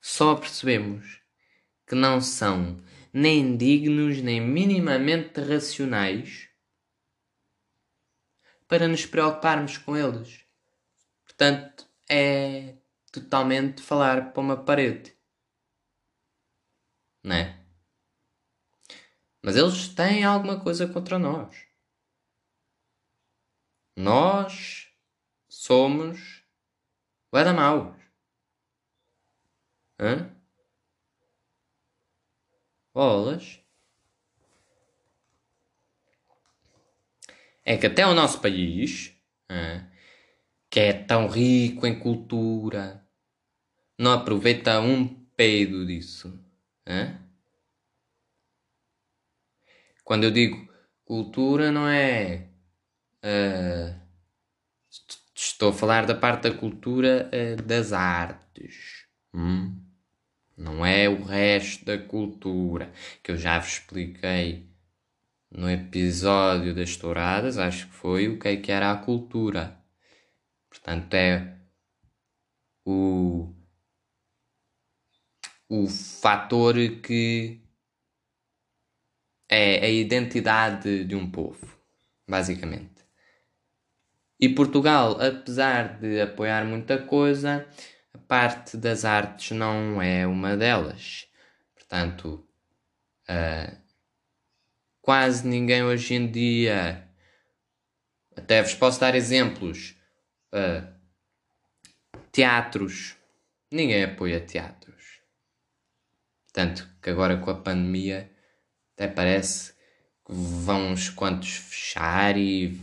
[0.01, 1.18] só percebemos
[1.89, 2.79] que não são
[3.11, 6.47] nem dignos nem minimamente racionais
[8.67, 10.45] para nos preocuparmos com eles.
[11.25, 12.77] Portanto, é
[13.11, 15.17] totalmente falar para uma parede.
[17.23, 17.59] Não é?
[19.41, 21.65] Mas eles têm alguma coisa contra nós.
[23.97, 24.93] Nós
[25.47, 26.43] somos
[27.31, 27.97] da maus.
[29.99, 30.38] Hã?
[32.93, 33.59] Bolas.
[37.65, 39.13] É que até o nosso país,
[40.69, 43.05] que é tão rico em cultura,
[43.97, 46.43] não aproveita um peido disso.
[50.03, 50.67] Quando eu digo
[51.05, 52.49] cultura, não é.
[53.23, 53.99] Uh,
[55.35, 59.05] estou a falar da parte da cultura uh, das artes.
[59.33, 59.88] Hum?
[60.59, 62.91] Não é o resto da cultura
[63.23, 64.69] que eu já vos expliquei
[65.49, 67.57] no episódio das touradas.
[67.57, 69.81] Acho que foi o que, é que era a cultura.
[70.69, 71.57] Portanto, é
[72.85, 73.55] o,
[75.69, 77.61] o fator que
[79.49, 81.73] é a identidade de um povo,
[82.27, 83.05] basicamente.
[84.37, 87.65] E Portugal, apesar de apoiar muita coisa,
[88.13, 91.27] a parte das artes não é uma delas.
[91.75, 92.47] Portanto,
[93.29, 93.77] uh,
[95.01, 97.07] quase ninguém hoje em dia.
[98.35, 99.95] Até vos posso dar exemplos.
[100.53, 100.87] Uh,
[102.31, 103.15] teatros.
[103.71, 105.21] Ninguém apoia teatros.
[106.51, 108.31] Tanto que agora com a pandemia
[108.93, 109.73] até parece
[110.25, 112.77] que vão uns quantos fechar e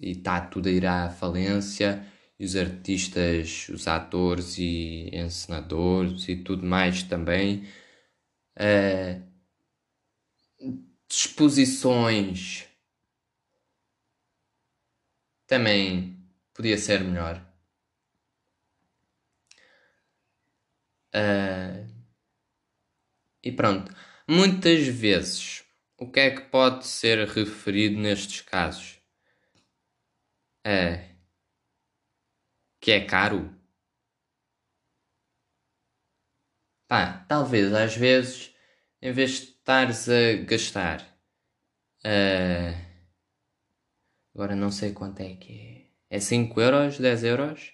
[0.00, 2.04] está tudo a ir à falência.
[2.44, 7.66] Os artistas, os atores e encenadores e tudo mais também.
[8.56, 9.22] Uh,
[15.46, 16.16] também
[16.52, 17.40] podia ser melhor.
[21.14, 21.86] Uh,
[23.42, 23.94] e pronto.
[24.28, 25.64] Muitas vezes,
[25.98, 28.98] o que é que pode ser referido nestes casos?
[30.66, 31.13] É
[32.84, 33.50] que é caro.
[36.86, 38.54] Pá, talvez às vezes,
[39.00, 41.00] em vez de estares a gastar,
[42.04, 42.76] uh,
[44.34, 47.72] agora não sei quanto é que é, é 5 euros, 10 euros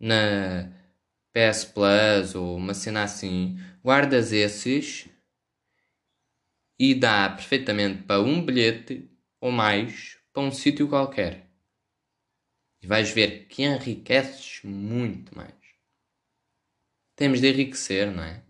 [0.00, 0.72] na
[1.32, 5.08] PS Plus ou uma cena assim, guardas esses
[6.76, 9.08] e dá perfeitamente para um bilhete
[9.40, 11.53] ou mais para um sítio qualquer.
[12.84, 15.54] E vais ver que enriqueces muito mais.
[17.16, 18.42] Temos de enriquecer, não é?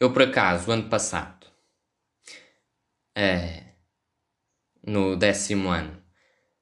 [0.00, 1.46] Eu, por acaso, ano passado,
[3.14, 3.74] é,
[4.84, 6.02] no décimo ano,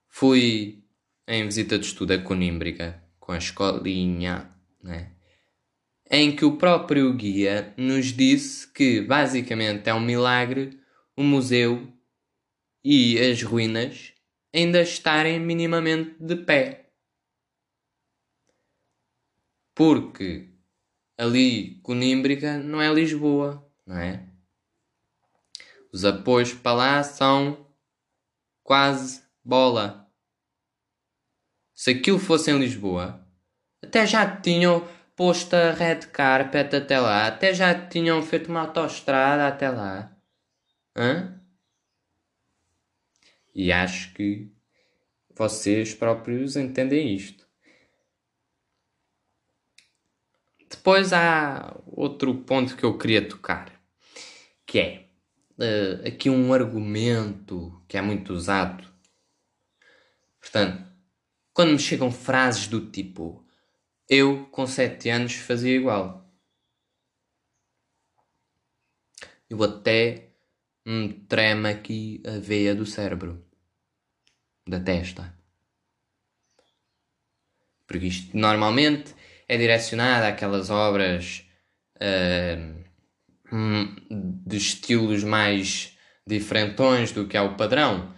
[0.07, 0.85] fui
[1.27, 5.12] em visita de estudo a Conímbriga com a escolinha, né?
[6.11, 10.79] em que o próprio guia nos disse que basicamente é um milagre
[11.17, 11.91] o museu
[12.85, 14.12] e as ruínas
[14.55, 16.91] ainda estarem minimamente de pé.
[19.75, 20.49] Porque
[21.17, 24.29] ali Conímbriga não é Lisboa, não é?
[25.93, 27.67] Os apoios para lá são
[28.63, 30.11] quase bola.
[31.75, 33.27] Se aquilo fosse em Lisboa,
[33.83, 34.87] até já tinham
[35.19, 37.27] posto a red carpet até lá.
[37.27, 40.17] Até já tinham feito uma autoestrada até lá.
[40.97, 41.38] Hã?
[43.59, 44.49] E acho que
[45.35, 47.44] vocês próprios entendem isto.
[50.71, 53.83] Depois há outro ponto que eu queria tocar,
[54.64, 55.11] que é
[55.59, 58.88] uh, aqui um argumento que é muito usado.
[60.40, 60.88] Portanto,
[61.53, 63.44] quando me chegam frases do tipo
[64.09, 66.33] eu, com 7 anos, fazia igual.
[69.51, 70.30] Eu até
[70.87, 73.47] me treme aqui a veia do cérebro,
[74.69, 75.35] da testa.
[77.87, 79.14] Porque isto normalmente
[79.49, 81.45] é direcionado àquelas obras
[81.97, 82.79] uh,
[84.47, 85.97] de estilos mais
[86.27, 88.14] diferentões do que é o padrão,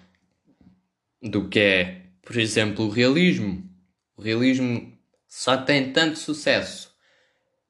[1.22, 3.70] do que é, por exemplo, o realismo.
[4.16, 4.92] O realismo
[5.28, 6.92] só tem tanto sucesso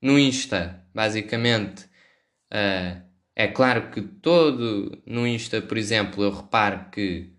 [0.01, 1.85] no Insta, basicamente.
[2.51, 3.03] Uh,
[3.37, 7.31] é claro que todo no Insta, por exemplo, eu reparo que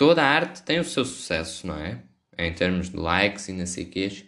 [0.00, 2.02] toda a arte tem o seu sucesso, não é?
[2.38, 4.24] Em termos de likes e não sei quês,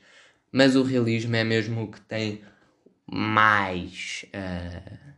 [0.53, 2.45] mas o realismo é mesmo o que tem
[3.07, 5.15] mais uh,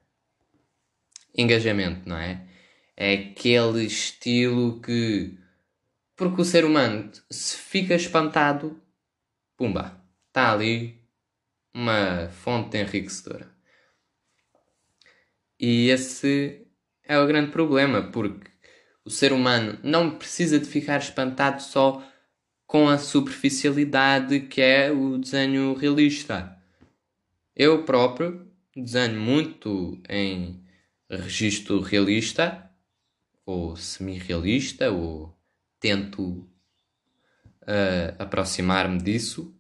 [1.37, 2.47] engajamento, não é?
[2.97, 5.37] É aquele estilo que,
[6.15, 8.81] porque o ser humano se fica espantado
[9.57, 11.03] Pumba, está ali
[11.75, 13.53] uma fonte enriquecedora.
[15.59, 16.65] E esse
[17.03, 18.54] é o grande problema, porque
[19.05, 22.03] o ser humano não precisa de ficar espantado só
[22.67, 26.57] com a superficialidade que é o desenho realista.
[27.55, 30.65] Eu próprio desenho muito em
[31.09, 32.71] registro realista
[33.47, 35.37] ou semi-realista ou
[35.79, 36.49] tento
[37.63, 39.55] uh, aproximar-me disso.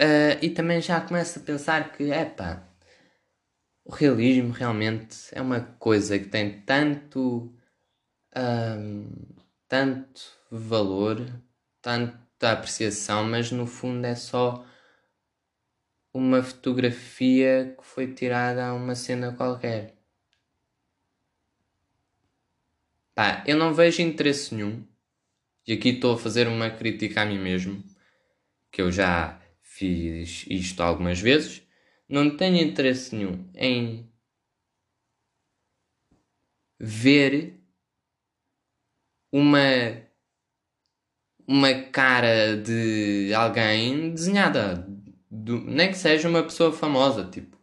[0.00, 2.67] Uh, e também já começo a pensar que, epá,
[3.88, 7.50] o realismo realmente é uma coisa que tem tanto,
[8.36, 9.10] um,
[9.66, 10.20] tanto
[10.50, 11.26] valor,
[11.80, 14.62] tanta apreciação, mas no fundo é só
[16.12, 19.94] uma fotografia que foi tirada a uma cena qualquer.
[23.14, 24.86] Pá, eu não vejo interesse nenhum,
[25.66, 27.82] e aqui estou a fazer uma crítica a mim mesmo,
[28.70, 31.66] que eu já fiz isto algumas vezes
[32.08, 34.10] não tenho interesse nenhum em
[36.80, 37.60] ver
[39.32, 40.06] uma
[41.46, 44.86] uma cara de alguém desenhada,
[45.30, 47.56] do, nem que seja uma pessoa famosa, tipo,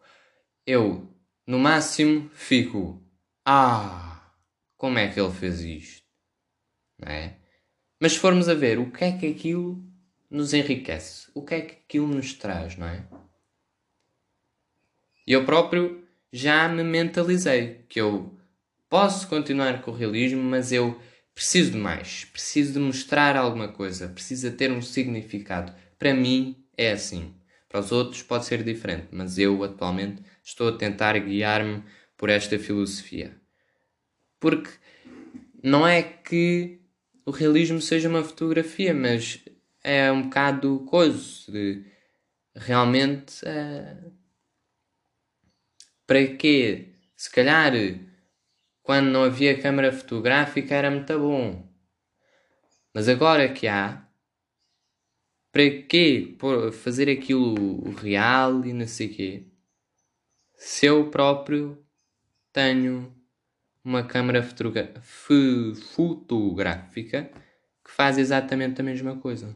[0.66, 1.08] eu
[1.46, 3.00] no máximo fico,
[3.46, 4.34] ah,
[4.76, 6.04] como é que ele fez isto,
[6.98, 7.38] não é?
[8.02, 9.84] Mas se formos a ver o que é que aquilo
[10.32, 13.08] nos enriquece, o que é que aquilo nos traz, não é?
[15.28, 18.38] E eu próprio já me mentalizei que eu
[18.90, 21.00] posso continuar com o realismo, mas eu
[21.34, 25.74] preciso de mais, preciso de mostrar alguma coisa, precisa ter um significado.
[25.98, 27.34] Para mim é assim.
[27.68, 31.84] Para os outros pode ser diferente, mas eu atualmente estou a tentar guiar-me
[32.16, 33.36] por esta filosofia.
[34.40, 34.70] Porque
[35.62, 36.80] não é que
[37.26, 39.44] o realismo seja uma fotografia, mas
[39.84, 41.84] é um bocado coisa de
[42.56, 44.12] realmente uh,
[46.06, 46.94] para quê?
[47.16, 47.72] Se calhar,
[48.82, 51.68] quando não havia câmara fotográfica era muito bom.
[52.94, 54.08] Mas agora que há,
[55.52, 56.38] para quê
[56.74, 59.48] fazer aquilo real e não sei quê?
[60.56, 61.84] Se eu próprio
[62.52, 63.16] tenho
[63.84, 67.32] uma câmara fotográfica
[67.84, 69.56] que faz exatamente a mesma coisa.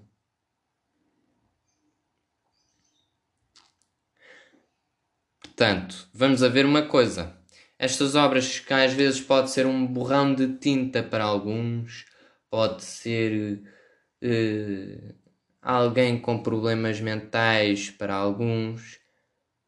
[5.59, 7.35] Portanto, vamos a ver uma coisa.
[7.77, 12.05] Estas obras que às vezes pode ser um borrão de tinta para alguns,
[12.49, 13.61] pode ser
[14.23, 15.13] uh,
[15.61, 19.01] alguém com problemas mentais para alguns,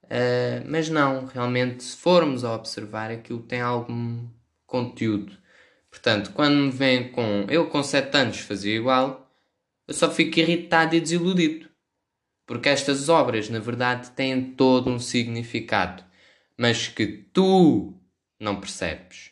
[0.05, 4.29] uh, mas não, realmente, se formos a observar, aquilo tem algum
[4.65, 5.37] conteúdo.
[5.89, 9.29] Portanto, quando me vem com eu com 7 anos fazia igual,
[9.85, 11.70] eu só fico irritado e desiludido.
[12.51, 16.03] Porque estas obras, na verdade, têm todo um significado,
[16.57, 17.97] mas que tu
[18.37, 19.31] não percebes.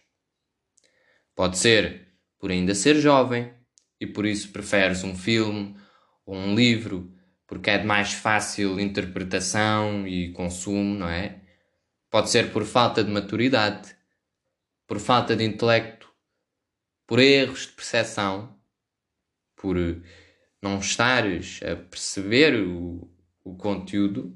[1.36, 3.54] Pode ser por ainda ser jovem
[4.00, 5.76] e por isso preferes um filme
[6.26, 7.14] ou um livro
[7.46, 11.42] porque é de mais fácil interpretação e consumo, não é?
[12.10, 13.98] Pode ser por falta de maturidade,
[14.88, 16.10] por falta de intelecto,
[17.06, 18.58] por erros de percepção,
[19.58, 19.76] por
[20.62, 23.10] não estares a perceber o,
[23.44, 24.36] o conteúdo,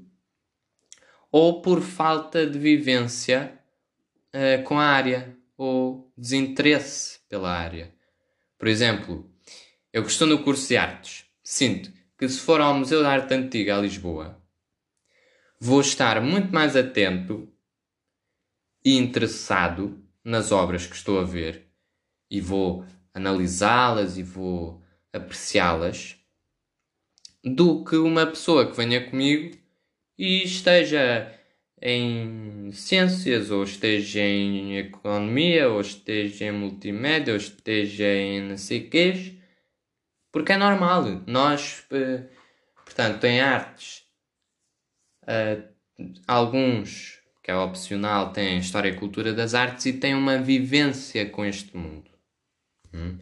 [1.30, 3.58] ou por falta de vivência
[4.34, 7.94] uh, com a área, ou desinteresse pela área.
[8.58, 9.30] Por exemplo,
[9.92, 13.34] eu que estou no curso de artes, sinto que se for ao Museu da Arte
[13.34, 14.40] Antiga a Lisboa,
[15.60, 17.52] vou estar muito mais atento
[18.84, 21.70] e interessado nas obras que estou a ver
[22.30, 24.83] e vou analisá-las e vou
[25.14, 26.16] apreciá-las
[27.42, 29.56] do que uma pessoa que venha comigo
[30.18, 31.32] e esteja
[31.80, 38.88] em ciências, ou esteja em economia, ou esteja em multimédia, ou esteja em não sei
[38.88, 39.32] quês,
[40.32, 41.04] porque é normal.
[41.26, 42.24] Nós, eh,
[42.84, 44.04] portanto, em artes,
[45.26, 45.62] eh,
[46.26, 51.44] alguns, que é opcional, têm História e Cultura das Artes e têm uma vivência com
[51.44, 52.10] este mundo.
[52.94, 53.18] Hum?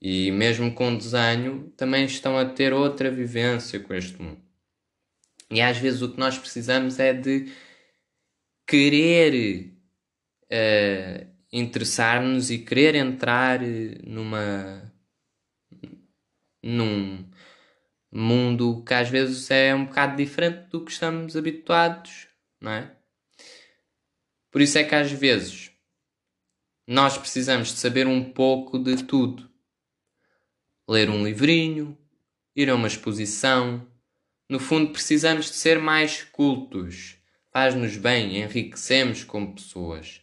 [0.00, 4.40] E mesmo com desenho, também estão a ter outra vivência com este mundo.
[5.50, 7.52] E às vezes o que nós precisamos é de
[8.66, 9.74] querer
[10.44, 13.60] uh, interessar-nos e querer entrar
[14.06, 14.90] numa.
[16.62, 17.28] num
[18.12, 22.28] mundo que às vezes é um bocado diferente do que estamos habituados,
[22.60, 22.96] não é?
[24.50, 25.70] Por isso é que às vezes
[26.86, 29.49] nós precisamos de saber um pouco de tudo
[30.90, 31.96] ler um livrinho,
[32.54, 33.86] ir a uma exposição.
[34.48, 37.16] No fundo, precisamos de ser mais cultos,
[37.52, 40.20] faz-nos bem, enriquecemos como pessoas,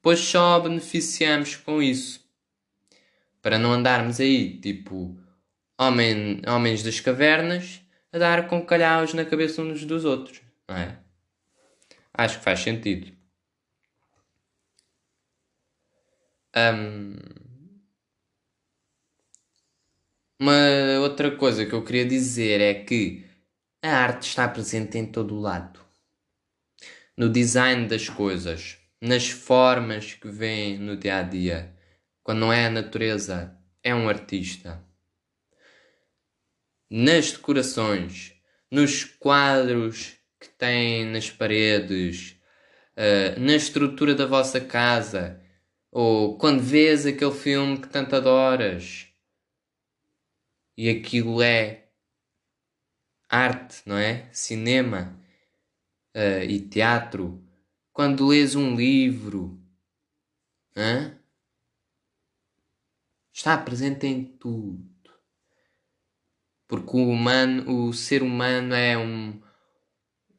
[0.00, 2.24] pois só beneficiamos com isso.
[3.42, 5.18] Para não andarmos aí, tipo,
[5.76, 7.80] homem, homens das cavernas,
[8.12, 10.96] a dar com calhaus na cabeça uns dos outros, não é?
[12.12, 13.12] Acho que faz sentido.
[16.56, 17.16] Um,
[20.44, 23.24] uma outra coisa que eu queria dizer é que
[23.82, 25.80] a arte está presente em todo o lado.
[27.16, 31.74] No design das coisas, nas formas que vêm no dia a dia.
[32.22, 34.84] Quando não é a natureza, é um artista.
[36.90, 38.34] Nas decorações,
[38.70, 42.36] nos quadros que têm nas paredes,
[42.98, 45.40] uh, na estrutura da vossa casa,
[45.90, 49.13] ou quando vês aquele filme que tanto adoras
[50.76, 51.88] e aquilo é
[53.28, 54.28] arte, não é?
[54.32, 55.18] Cinema
[56.14, 57.42] uh, e teatro.
[57.92, 59.60] Quando lês um livro,
[63.32, 64.92] está presente em tudo.
[66.66, 69.40] Porque o humano, o ser humano é um,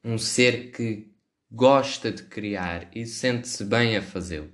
[0.04, 1.14] um ser que
[1.52, 4.54] gosta de criar e sente-se bem a fazê-lo.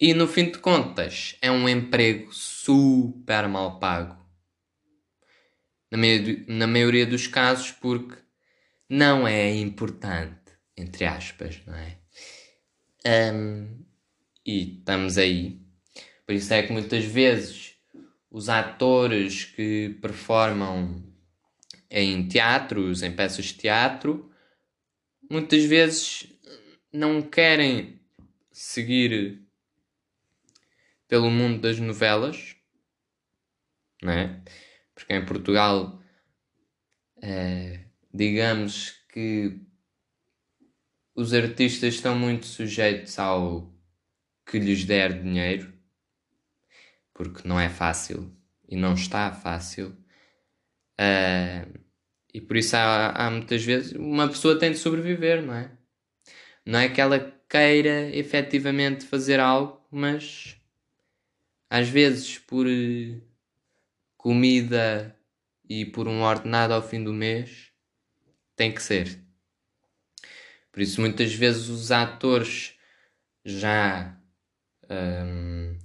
[0.00, 4.16] E no fim de contas, é um emprego super mal pago.
[5.90, 8.16] Na, meio, na maioria dos casos, porque
[8.88, 11.98] não é importante, entre aspas, não é?
[13.34, 13.84] Um,
[14.46, 15.60] e estamos aí.
[16.24, 17.74] Por isso é que muitas vezes
[18.30, 21.04] os atores que performam
[21.90, 24.32] em teatros, em peças de teatro,
[25.28, 26.26] muitas vezes
[26.90, 28.00] não querem
[28.50, 29.49] seguir
[31.10, 32.54] pelo mundo das novelas,
[34.00, 34.40] não é?
[34.94, 36.00] Porque em Portugal,
[37.20, 37.84] é,
[38.14, 39.60] digamos que
[41.16, 43.74] os artistas estão muito sujeitos ao
[44.46, 45.74] que lhes der dinheiro,
[47.12, 48.32] porque não é fácil
[48.68, 49.88] e não está fácil.
[50.92, 51.80] Uh,
[52.32, 55.72] e por isso há, há, muitas vezes uma pessoa tem de sobreviver, não é?
[56.64, 60.59] Não é que ela queira efetivamente fazer algo, mas
[61.70, 63.20] às vezes por eh,
[64.16, 65.16] comida
[65.68, 67.70] e por um ordenado ao fim do mês,
[68.56, 69.24] tem que ser.
[70.72, 72.74] Por isso, muitas vezes os atores
[73.44, 74.16] já.
[74.90, 75.78] Um,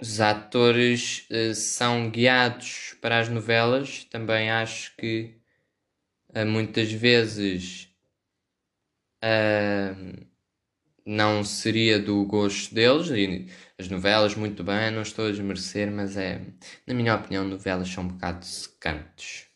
[0.00, 4.04] os atores uh, são guiados para as novelas.
[4.04, 5.36] Também acho que
[6.30, 7.88] uh, muitas vezes.
[9.22, 10.31] Uh,
[11.06, 13.08] não seria do gosto deles.
[13.10, 13.46] E
[13.78, 16.40] as novelas, muito bem, não estou a desmerecer, mas é,
[16.86, 19.46] na minha opinião, novelas são um bocado secantes.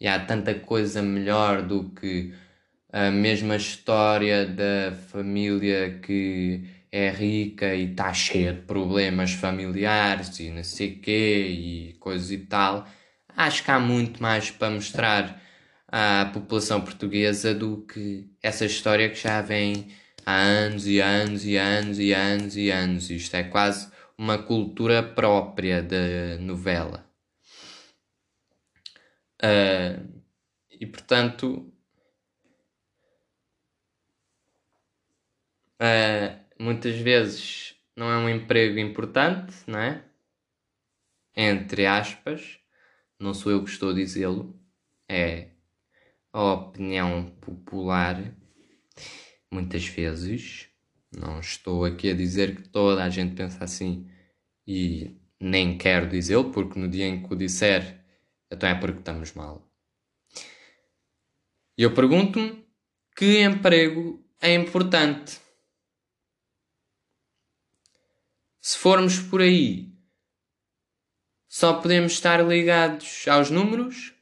[0.00, 2.32] E há tanta coisa melhor do que
[2.92, 10.50] a mesma história da família que é rica e está cheia de problemas familiares e
[10.50, 12.88] não sei quê e coisas e tal.
[13.36, 15.40] Acho que há muito mais para mostrar
[15.88, 19.88] à população portuguesa do que essa história que já vem
[20.28, 23.10] há anos e anos e anos e anos e anos.
[23.10, 27.08] Isto é quase uma cultura própria da novela.
[29.42, 30.22] Uh,
[30.70, 31.72] e portanto,
[35.80, 40.04] uh, muitas vezes não é um emprego importante, não é?
[41.34, 42.58] Entre aspas,
[43.18, 44.60] não sou eu que estou a dizê-lo,
[45.08, 45.52] é
[46.32, 48.36] a opinião popular
[49.52, 50.68] muitas vezes.
[51.10, 54.10] Não estou aqui a dizer que toda a gente pensa assim
[54.66, 58.04] e nem quero dizê-lo, porque no dia em que o disser,
[58.50, 59.66] então é porque estamos mal.
[61.76, 62.66] E eu pergunto-me
[63.16, 65.40] que emprego é importante.
[68.60, 69.92] Se formos por aí,
[71.48, 74.12] só podemos estar ligados aos números,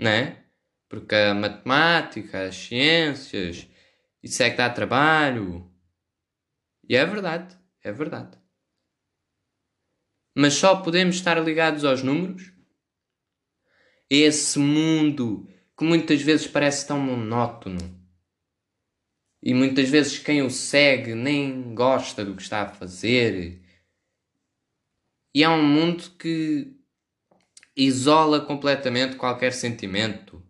[0.00, 0.44] né?
[0.88, 3.68] Porque a matemática, as ciências,
[4.22, 5.70] isso é que dá trabalho.
[6.88, 8.38] E é verdade, é verdade.
[10.34, 12.52] Mas só podemos estar ligados aos números?
[14.08, 18.00] Esse mundo que muitas vezes parece tão monótono.
[19.42, 23.60] E muitas vezes quem o segue nem gosta do que está a fazer.
[25.34, 26.76] E é um mundo que
[27.76, 30.41] isola completamente qualquer sentimento.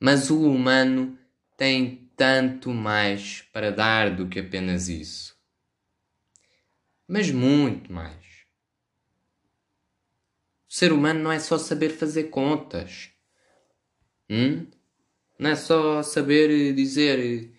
[0.00, 1.18] Mas o humano
[1.58, 5.36] tem tanto mais para dar do que apenas isso.
[7.06, 8.16] Mas muito mais.
[10.68, 13.10] O ser humano não é só saber fazer contas.
[14.30, 14.66] Hum?
[15.38, 17.52] Não é só saber dizer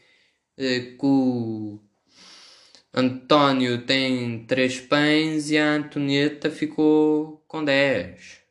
[0.58, 1.80] eh, que o
[2.94, 8.42] António tem três pães e a Antonieta ficou com dez.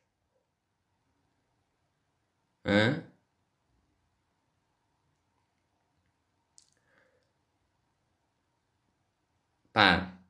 [2.64, 3.09] Hã?
[9.72, 10.20] Pá,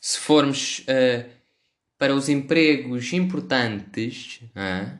[0.00, 1.28] se formos uh,
[1.98, 4.98] para os empregos importantes, uh,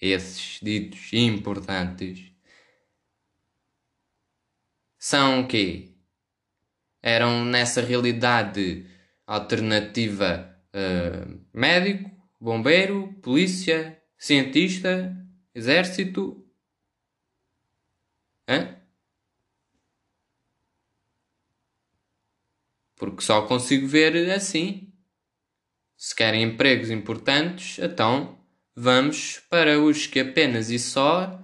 [0.00, 2.32] esses ditos importantes,
[4.98, 5.94] são o quê?
[7.02, 8.86] Eram nessa realidade
[9.26, 15.16] alternativa uh, médico, bombeiro, polícia, cientista,
[15.54, 16.44] exército.
[18.48, 18.79] Hã?
[23.00, 24.92] Porque só consigo ver assim.
[25.96, 28.38] Se querem empregos importantes, então
[28.76, 31.42] vamos para os que apenas e só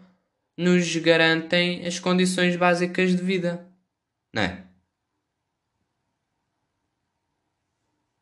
[0.55, 3.75] nos garantem as condições básicas de vida.
[4.35, 4.69] Não é?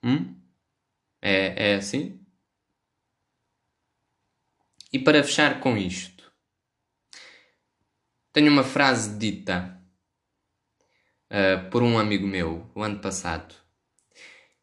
[0.04, 0.40] Hum?
[1.20, 2.24] É, é assim?
[4.92, 6.32] E para fechar com isto,
[8.32, 9.83] tenho uma frase dita
[11.34, 13.54] uh, por um amigo meu o ano passado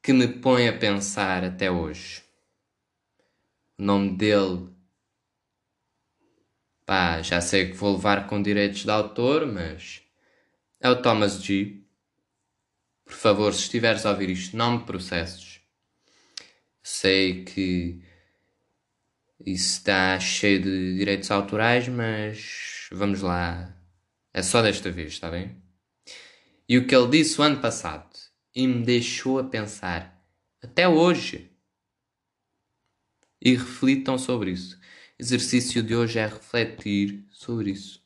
[0.02, 2.24] que me põe a pensar até hoje.
[3.78, 4.70] O nome dele.
[6.86, 10.02] Pá, já sei que vou levar com direitos de autor, mas.
[10.80, 11.84] É o Thomas G.
[13.06, 15.62] Por favor, se estiveres a ouvir isto, não me processes.
[16.82, 18.02] Sei que
[19.46, 23.78] isso está cheio de direitos autorais, mas vamos lá.
[24.34, 25.61] É só desta vez, está bem?
[26.72, 28.18] E o que ele disse o ano passado
[28.56, 30.26] e me deixou a pensar
[30.64, 31.52] até hoje.
[33.42, 34.78] E reflitam sobre isso.
[34.78, 34.80] O
[35.20, 38.02] exercício de hoje é refletir sobre isso.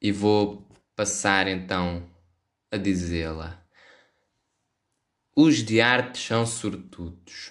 [0.00, 0.64] E vou
[0.94, 2.08] passar então
[2.70, 3.60] a dizê-la.
[5.34, 7.50] Os de artes são sortudos.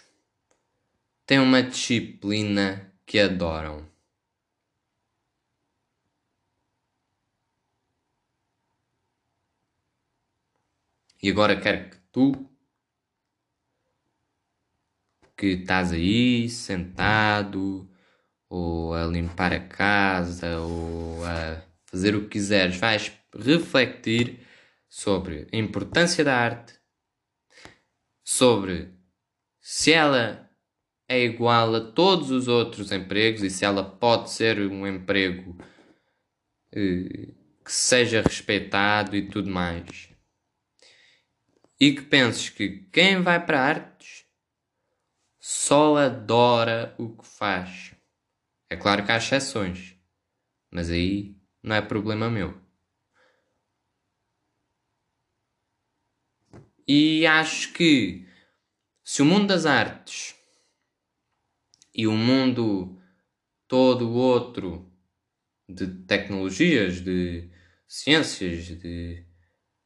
[1.26, 3.91] Têm uma disciplina que adoram.
[11.24, 12.32] E agora quero que tu,
[15.38, 17.88] que estás aí sentado,
[18.50, 24.46] ou a limpar a casa, ou a fazer o que quiseres, vais refletir
[24.90, 26.74] sobre a importância da arte,
[28.24, 28.92] sobre
[29.60, 30.50] se ela
[31.08, 35.56] é igual a todos os outros empregos e se ela pode ser um emprego
[36.74, 40.11] eh, que seja respeitado e tudo mais
[41.82, 44.24] e que penses que quem vai para artes
[45.40, 47.96] só adora o que faz.
[48.70, 49.98] É claro que há exceções,
[50.70, 52.56] mas aí não é problema meu.
[56.88, 58.28] E acho que
[59.04, 60.36] se o mundo das artes
[61.96, 63.02] e o mundo
[63.68, 64.88] todo o outro
[65.68, 67.50] de tecnologias, de
[67.88, 69.31] ciências, de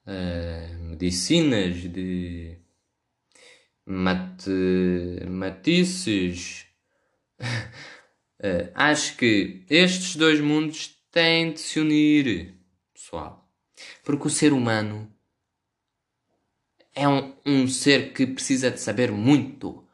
[0.05, 2.57] uh, medicinas, de
[3.85, 5.27] matematices.
[7.39, 12.55] uh, acho que estes dois mundos têm de se unir,
[12.93, 13.51] pessoal.
[14.03, 15.11] Porque o ser humano
[16.93, 19.85] é um, um ser que precisa de saber muito,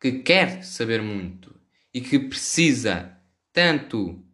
[0.00, 1.54] que quer saber muito
[1.92, 3.16] e que precisa
[3.52, 4.24] tanto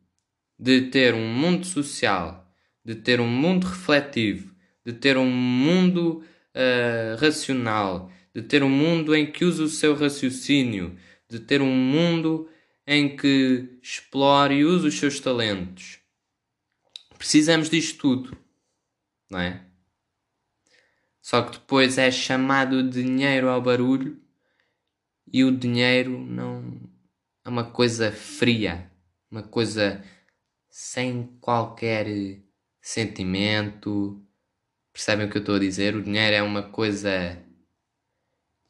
[0.59, 2.51] de ter um mundo social,
[2.85, 4.55] de ter um mundo refletivo,
[4.87, 6.23] de ter um mundo
[6.55, 10.97] uh, racional, de ter um mundo em que usa o seu raciocínio,
[11.29, 12.49] de ter um mundo
[12.87, 15.99] em que explore e use os seus talentos.
[17.19, 18.39] Precisamos disto tudo,
[19.29, 19.67] não é?
[21.21, 24.17] Só que depois é chamado dinheiro ao barulho
[25.33, 26.81] e o dinheiro não
[27.45, 28.89] é uma coisa fria,
[29.29, 30.05] uma coisa
[30.71, 32.07] sem qualquer
[32.81, 34.25] sentimento,
[34.97, 35.95] Percebem o que eu estou a dizer?
[35.95, 37.39] O dinheiro é uma coisa.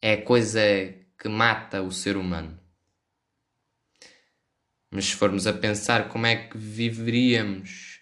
[0.02, 0.60] É a coisa
[1.16, 2.58] que mata o ser humano.
[4.90, 8.00] Mas se formos a pensar como é que viveríamos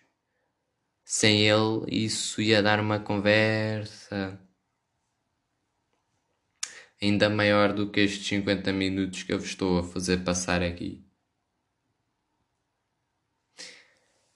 [1.04, 4.40] sem ele, isso ia dar uma conversa
[7.00, 11.04] ainda maior do que estes 50 minutos que eu vos estou a fazer passar aqui.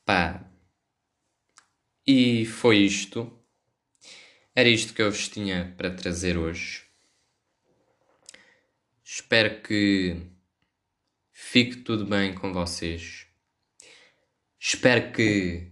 [0.05, 0.45] Pá.
[2.07, 3.38] E foi isto.
[4.59, 6.83] Era isto que eu vos tinha para trazer hoje.
[9.05, 10.21] Espero que
[11.31, 13.29] fique tudo bem com vocês.
[14.59, 15.71] Espero que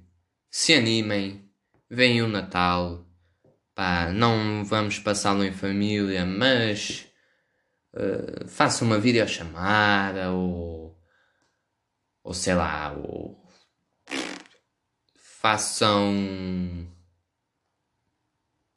[0.48, 1.50] se animem,
[1.90, 3.04] venham o Natal.
[3.74, 7.08] Pá, não vamos passá-lo em família, mas
[7.92, 10.96] uh, façam uma videochamada ou,
[12.22, 13.36] ou sei lá, ou
[15.16, 16.94] façam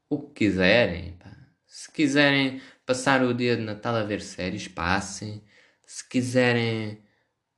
[0.09, 1.13] o que quiserem.
[1.17, 1.31] Pá.
[1.67, 5.43] Se quiserem passar o dia de Natal a ver séries, passem.
[5.85, 7.03] Se quiserem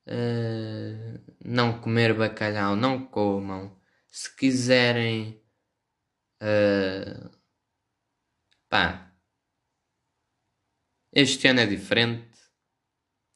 [0.08, 3.78] uh, não comer bacalhau, não comam.
[4.08, 5.42] Se quiserem.
[6.42, 7.30] Uh,
[8.70, 9.14] pá.
[11.14, 12.30] Este ano é diferente.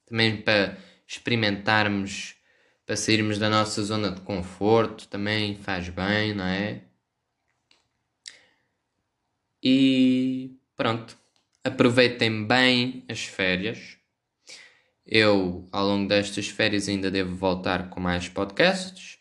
[0.06, 2.36] Também para experimentarmos,
[2.86, 6.85] para sairmos da nossa zona de conforto, também faz bem, não é?
[9.68, 11.18] E pronto.
[11.64, 13.98] Aproveitem bem as férias.
[15.04, 19.18] Eu, ao longo destas férias, ainda devo voltar com mais podcasts.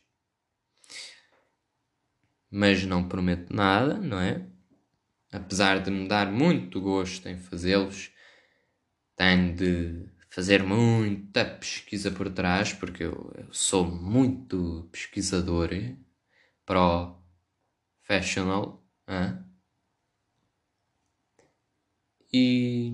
[2.50, 4.46] Mas não prometo nada, não é?
[5.32, 8.12] Apesar de me dar muito gosto em fazê-los,
[9.16, 15.70] tenho de fazer muita pesquisa por trás, porque eu, eu sou muito pesquisador
[16.66, 18.86] professional.
[19.08, 19.53] Hein?
[22.36, 22.92] E.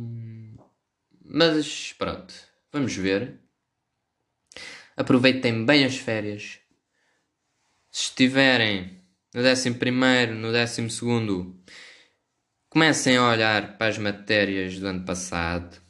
[1.25, 2.35] Mas pronto,
[2.71, 3.41] vamos ver.
[4.95, 6.59] Aproveitem bem as férias.
[7.91, 9.01] Se estiverem
[9.33, 9.71] no 11,
[10.35, 11.55] no 12,
[12.69, 15.81] comecem a olhar para as matérias do ano passado.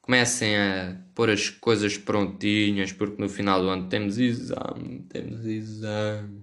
[0.00, 6.42] Comecem a pôr as coisas prontinhas, porque no final do ano temos exame, temos exame.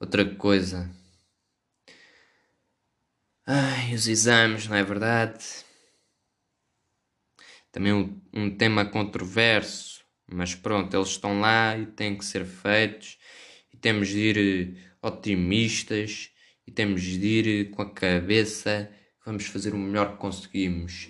[0.00, 0.90] Outra coisa
[3.46, 5.38] Ai, os exames, não é verdade?
[7.70, 13.18] Também um, um tema controverso, mas pronto, eles estão lá e têm que ser feitos
[13.72, 16.30] e temos de ir eh, otimistas
[16.66, 18.90] e temos de ir eh, com a cabeça
[19.24, 21.08] vamos fazer o melhor que conseguimos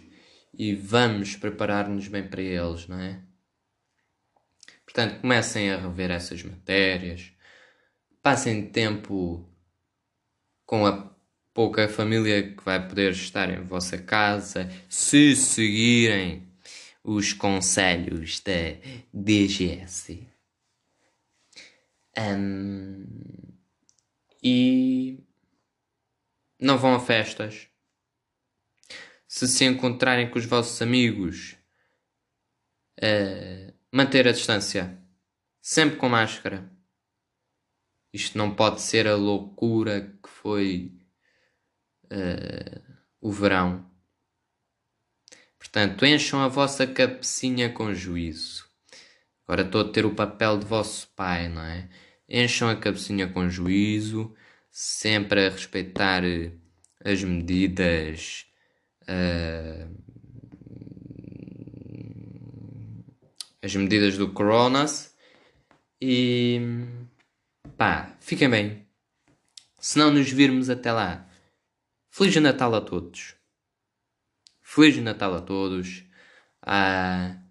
[0.53, 3.23] e vamos preparar-nos bem para eles, não é?
[4.85, 7.31] Portanto, comecem a rever essas matérias,
[8.23, 9.47] passem tempo
[10.65, 11.16] com a
[11.57, 16.47] pouca família que vai poder estar em vossa casa se seguirem
[17.03, 18.53] os conselhos da
[19.11, 20.29] DGS.
[22.19, 23.07] Um,
[24.43, 25.19] e
[26.61, 27.69] não vão a festas.
[29.27, 31.57] Se se encontrarem com os vossos amigos,
[32.99, 34.99] uh, manter a distância,
[35.63, 36.71] sempre com máscara.
[38.13, 40.93] Isto não pode ser a loucura que foi
[42.13, 42.83] uh,
[43.21, 43.85] o verão.
[45.59, 48.67] Portanto, encham a vossa cabecinha com juízo.
[49.47, 51.89] Agora estou a ter o papel de vosso pai, não é?
[52.29, 54.35] Encham a cabecinha com juízo,
[54.71, 56.53] sempre a respeitar eh,
[57.05, 58.47] as medidas.
[59.03, 60.07] Uh,
[63.67, 65.15] as medidas do Coronas
[66.01, 66.61] e
[67.77, 68.87] pá, fiquem bem.
[69.79, 71.26] Se não nos virmos até lá,
[72.17, 73.37] Feliz Natal a todos.
[74.63, 76.03] Feliz Natal a todos.
[76.63, 77.43] Ah,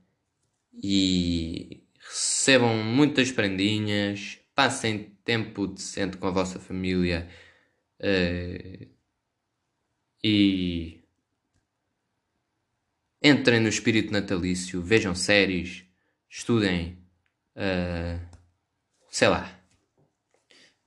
[0.74, 4.40] e recebam muitas prendinhas.
[4.56, 7.30] Passem tempo decente com a vossa família.
[8.02, 8.88] Ah,
[10.24, 11.04] e
[13.22, 14.82] entrem no espírito natalício.
[14.82, 15.86] Vejam séries.
[16.28, 16.98] Estudem.
[17.56, 18.20] Uh,
[19.12, 19.55] sei lá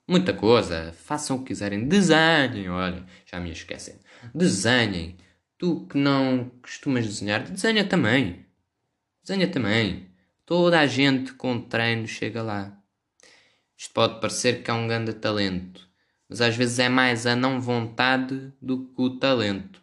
[0.09, 0.93] muita coisa.
[0.93, 1.87] Façam o que quiserem.
[1.87, 3.95] Desenhem, olha, já me esquecem.
[4.35, 5.17] Desenhem.
[5.59, 8.47] Tu que não costumas desenhar, desenha também.
[9.23, 10.09] Desenha também.
[10.47, 12.77] Toda a gente com treino chega lá.
[13.77, 15.89] Isto pode parecer que é um grande talento,
[16.29, 19.83] mas às vezes é mais a não vontade do que o talento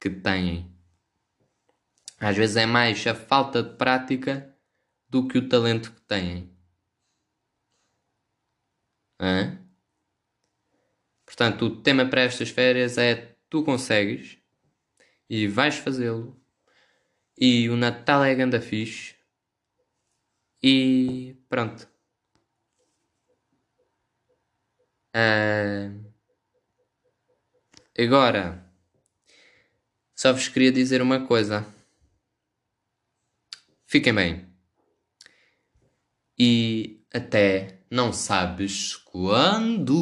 [0.00, 0.70] que têm.
[2.18, 4.54] Às vezes é mais a falta de prática
[5.08, 6.50] do que o talento que têm.
[9.20, 9.60] Hã?
[11.26, 14.38] Portanto, o tema para estas férias é tu consegues
[15.28, 16.40] e vais fazê-lo.
[17.38, 19.14] E o Natal é ganda fixe.
[20.62, 21.88] E pronto.
[25.14, 26.12] Uh,
[27.98, 28.64] agora,
[30.14, 31.66] só vos queria dizer uma coisa.
[33.86, 34.46] Fiquem bem.
[36.38, 39.96] E até não sabes quando.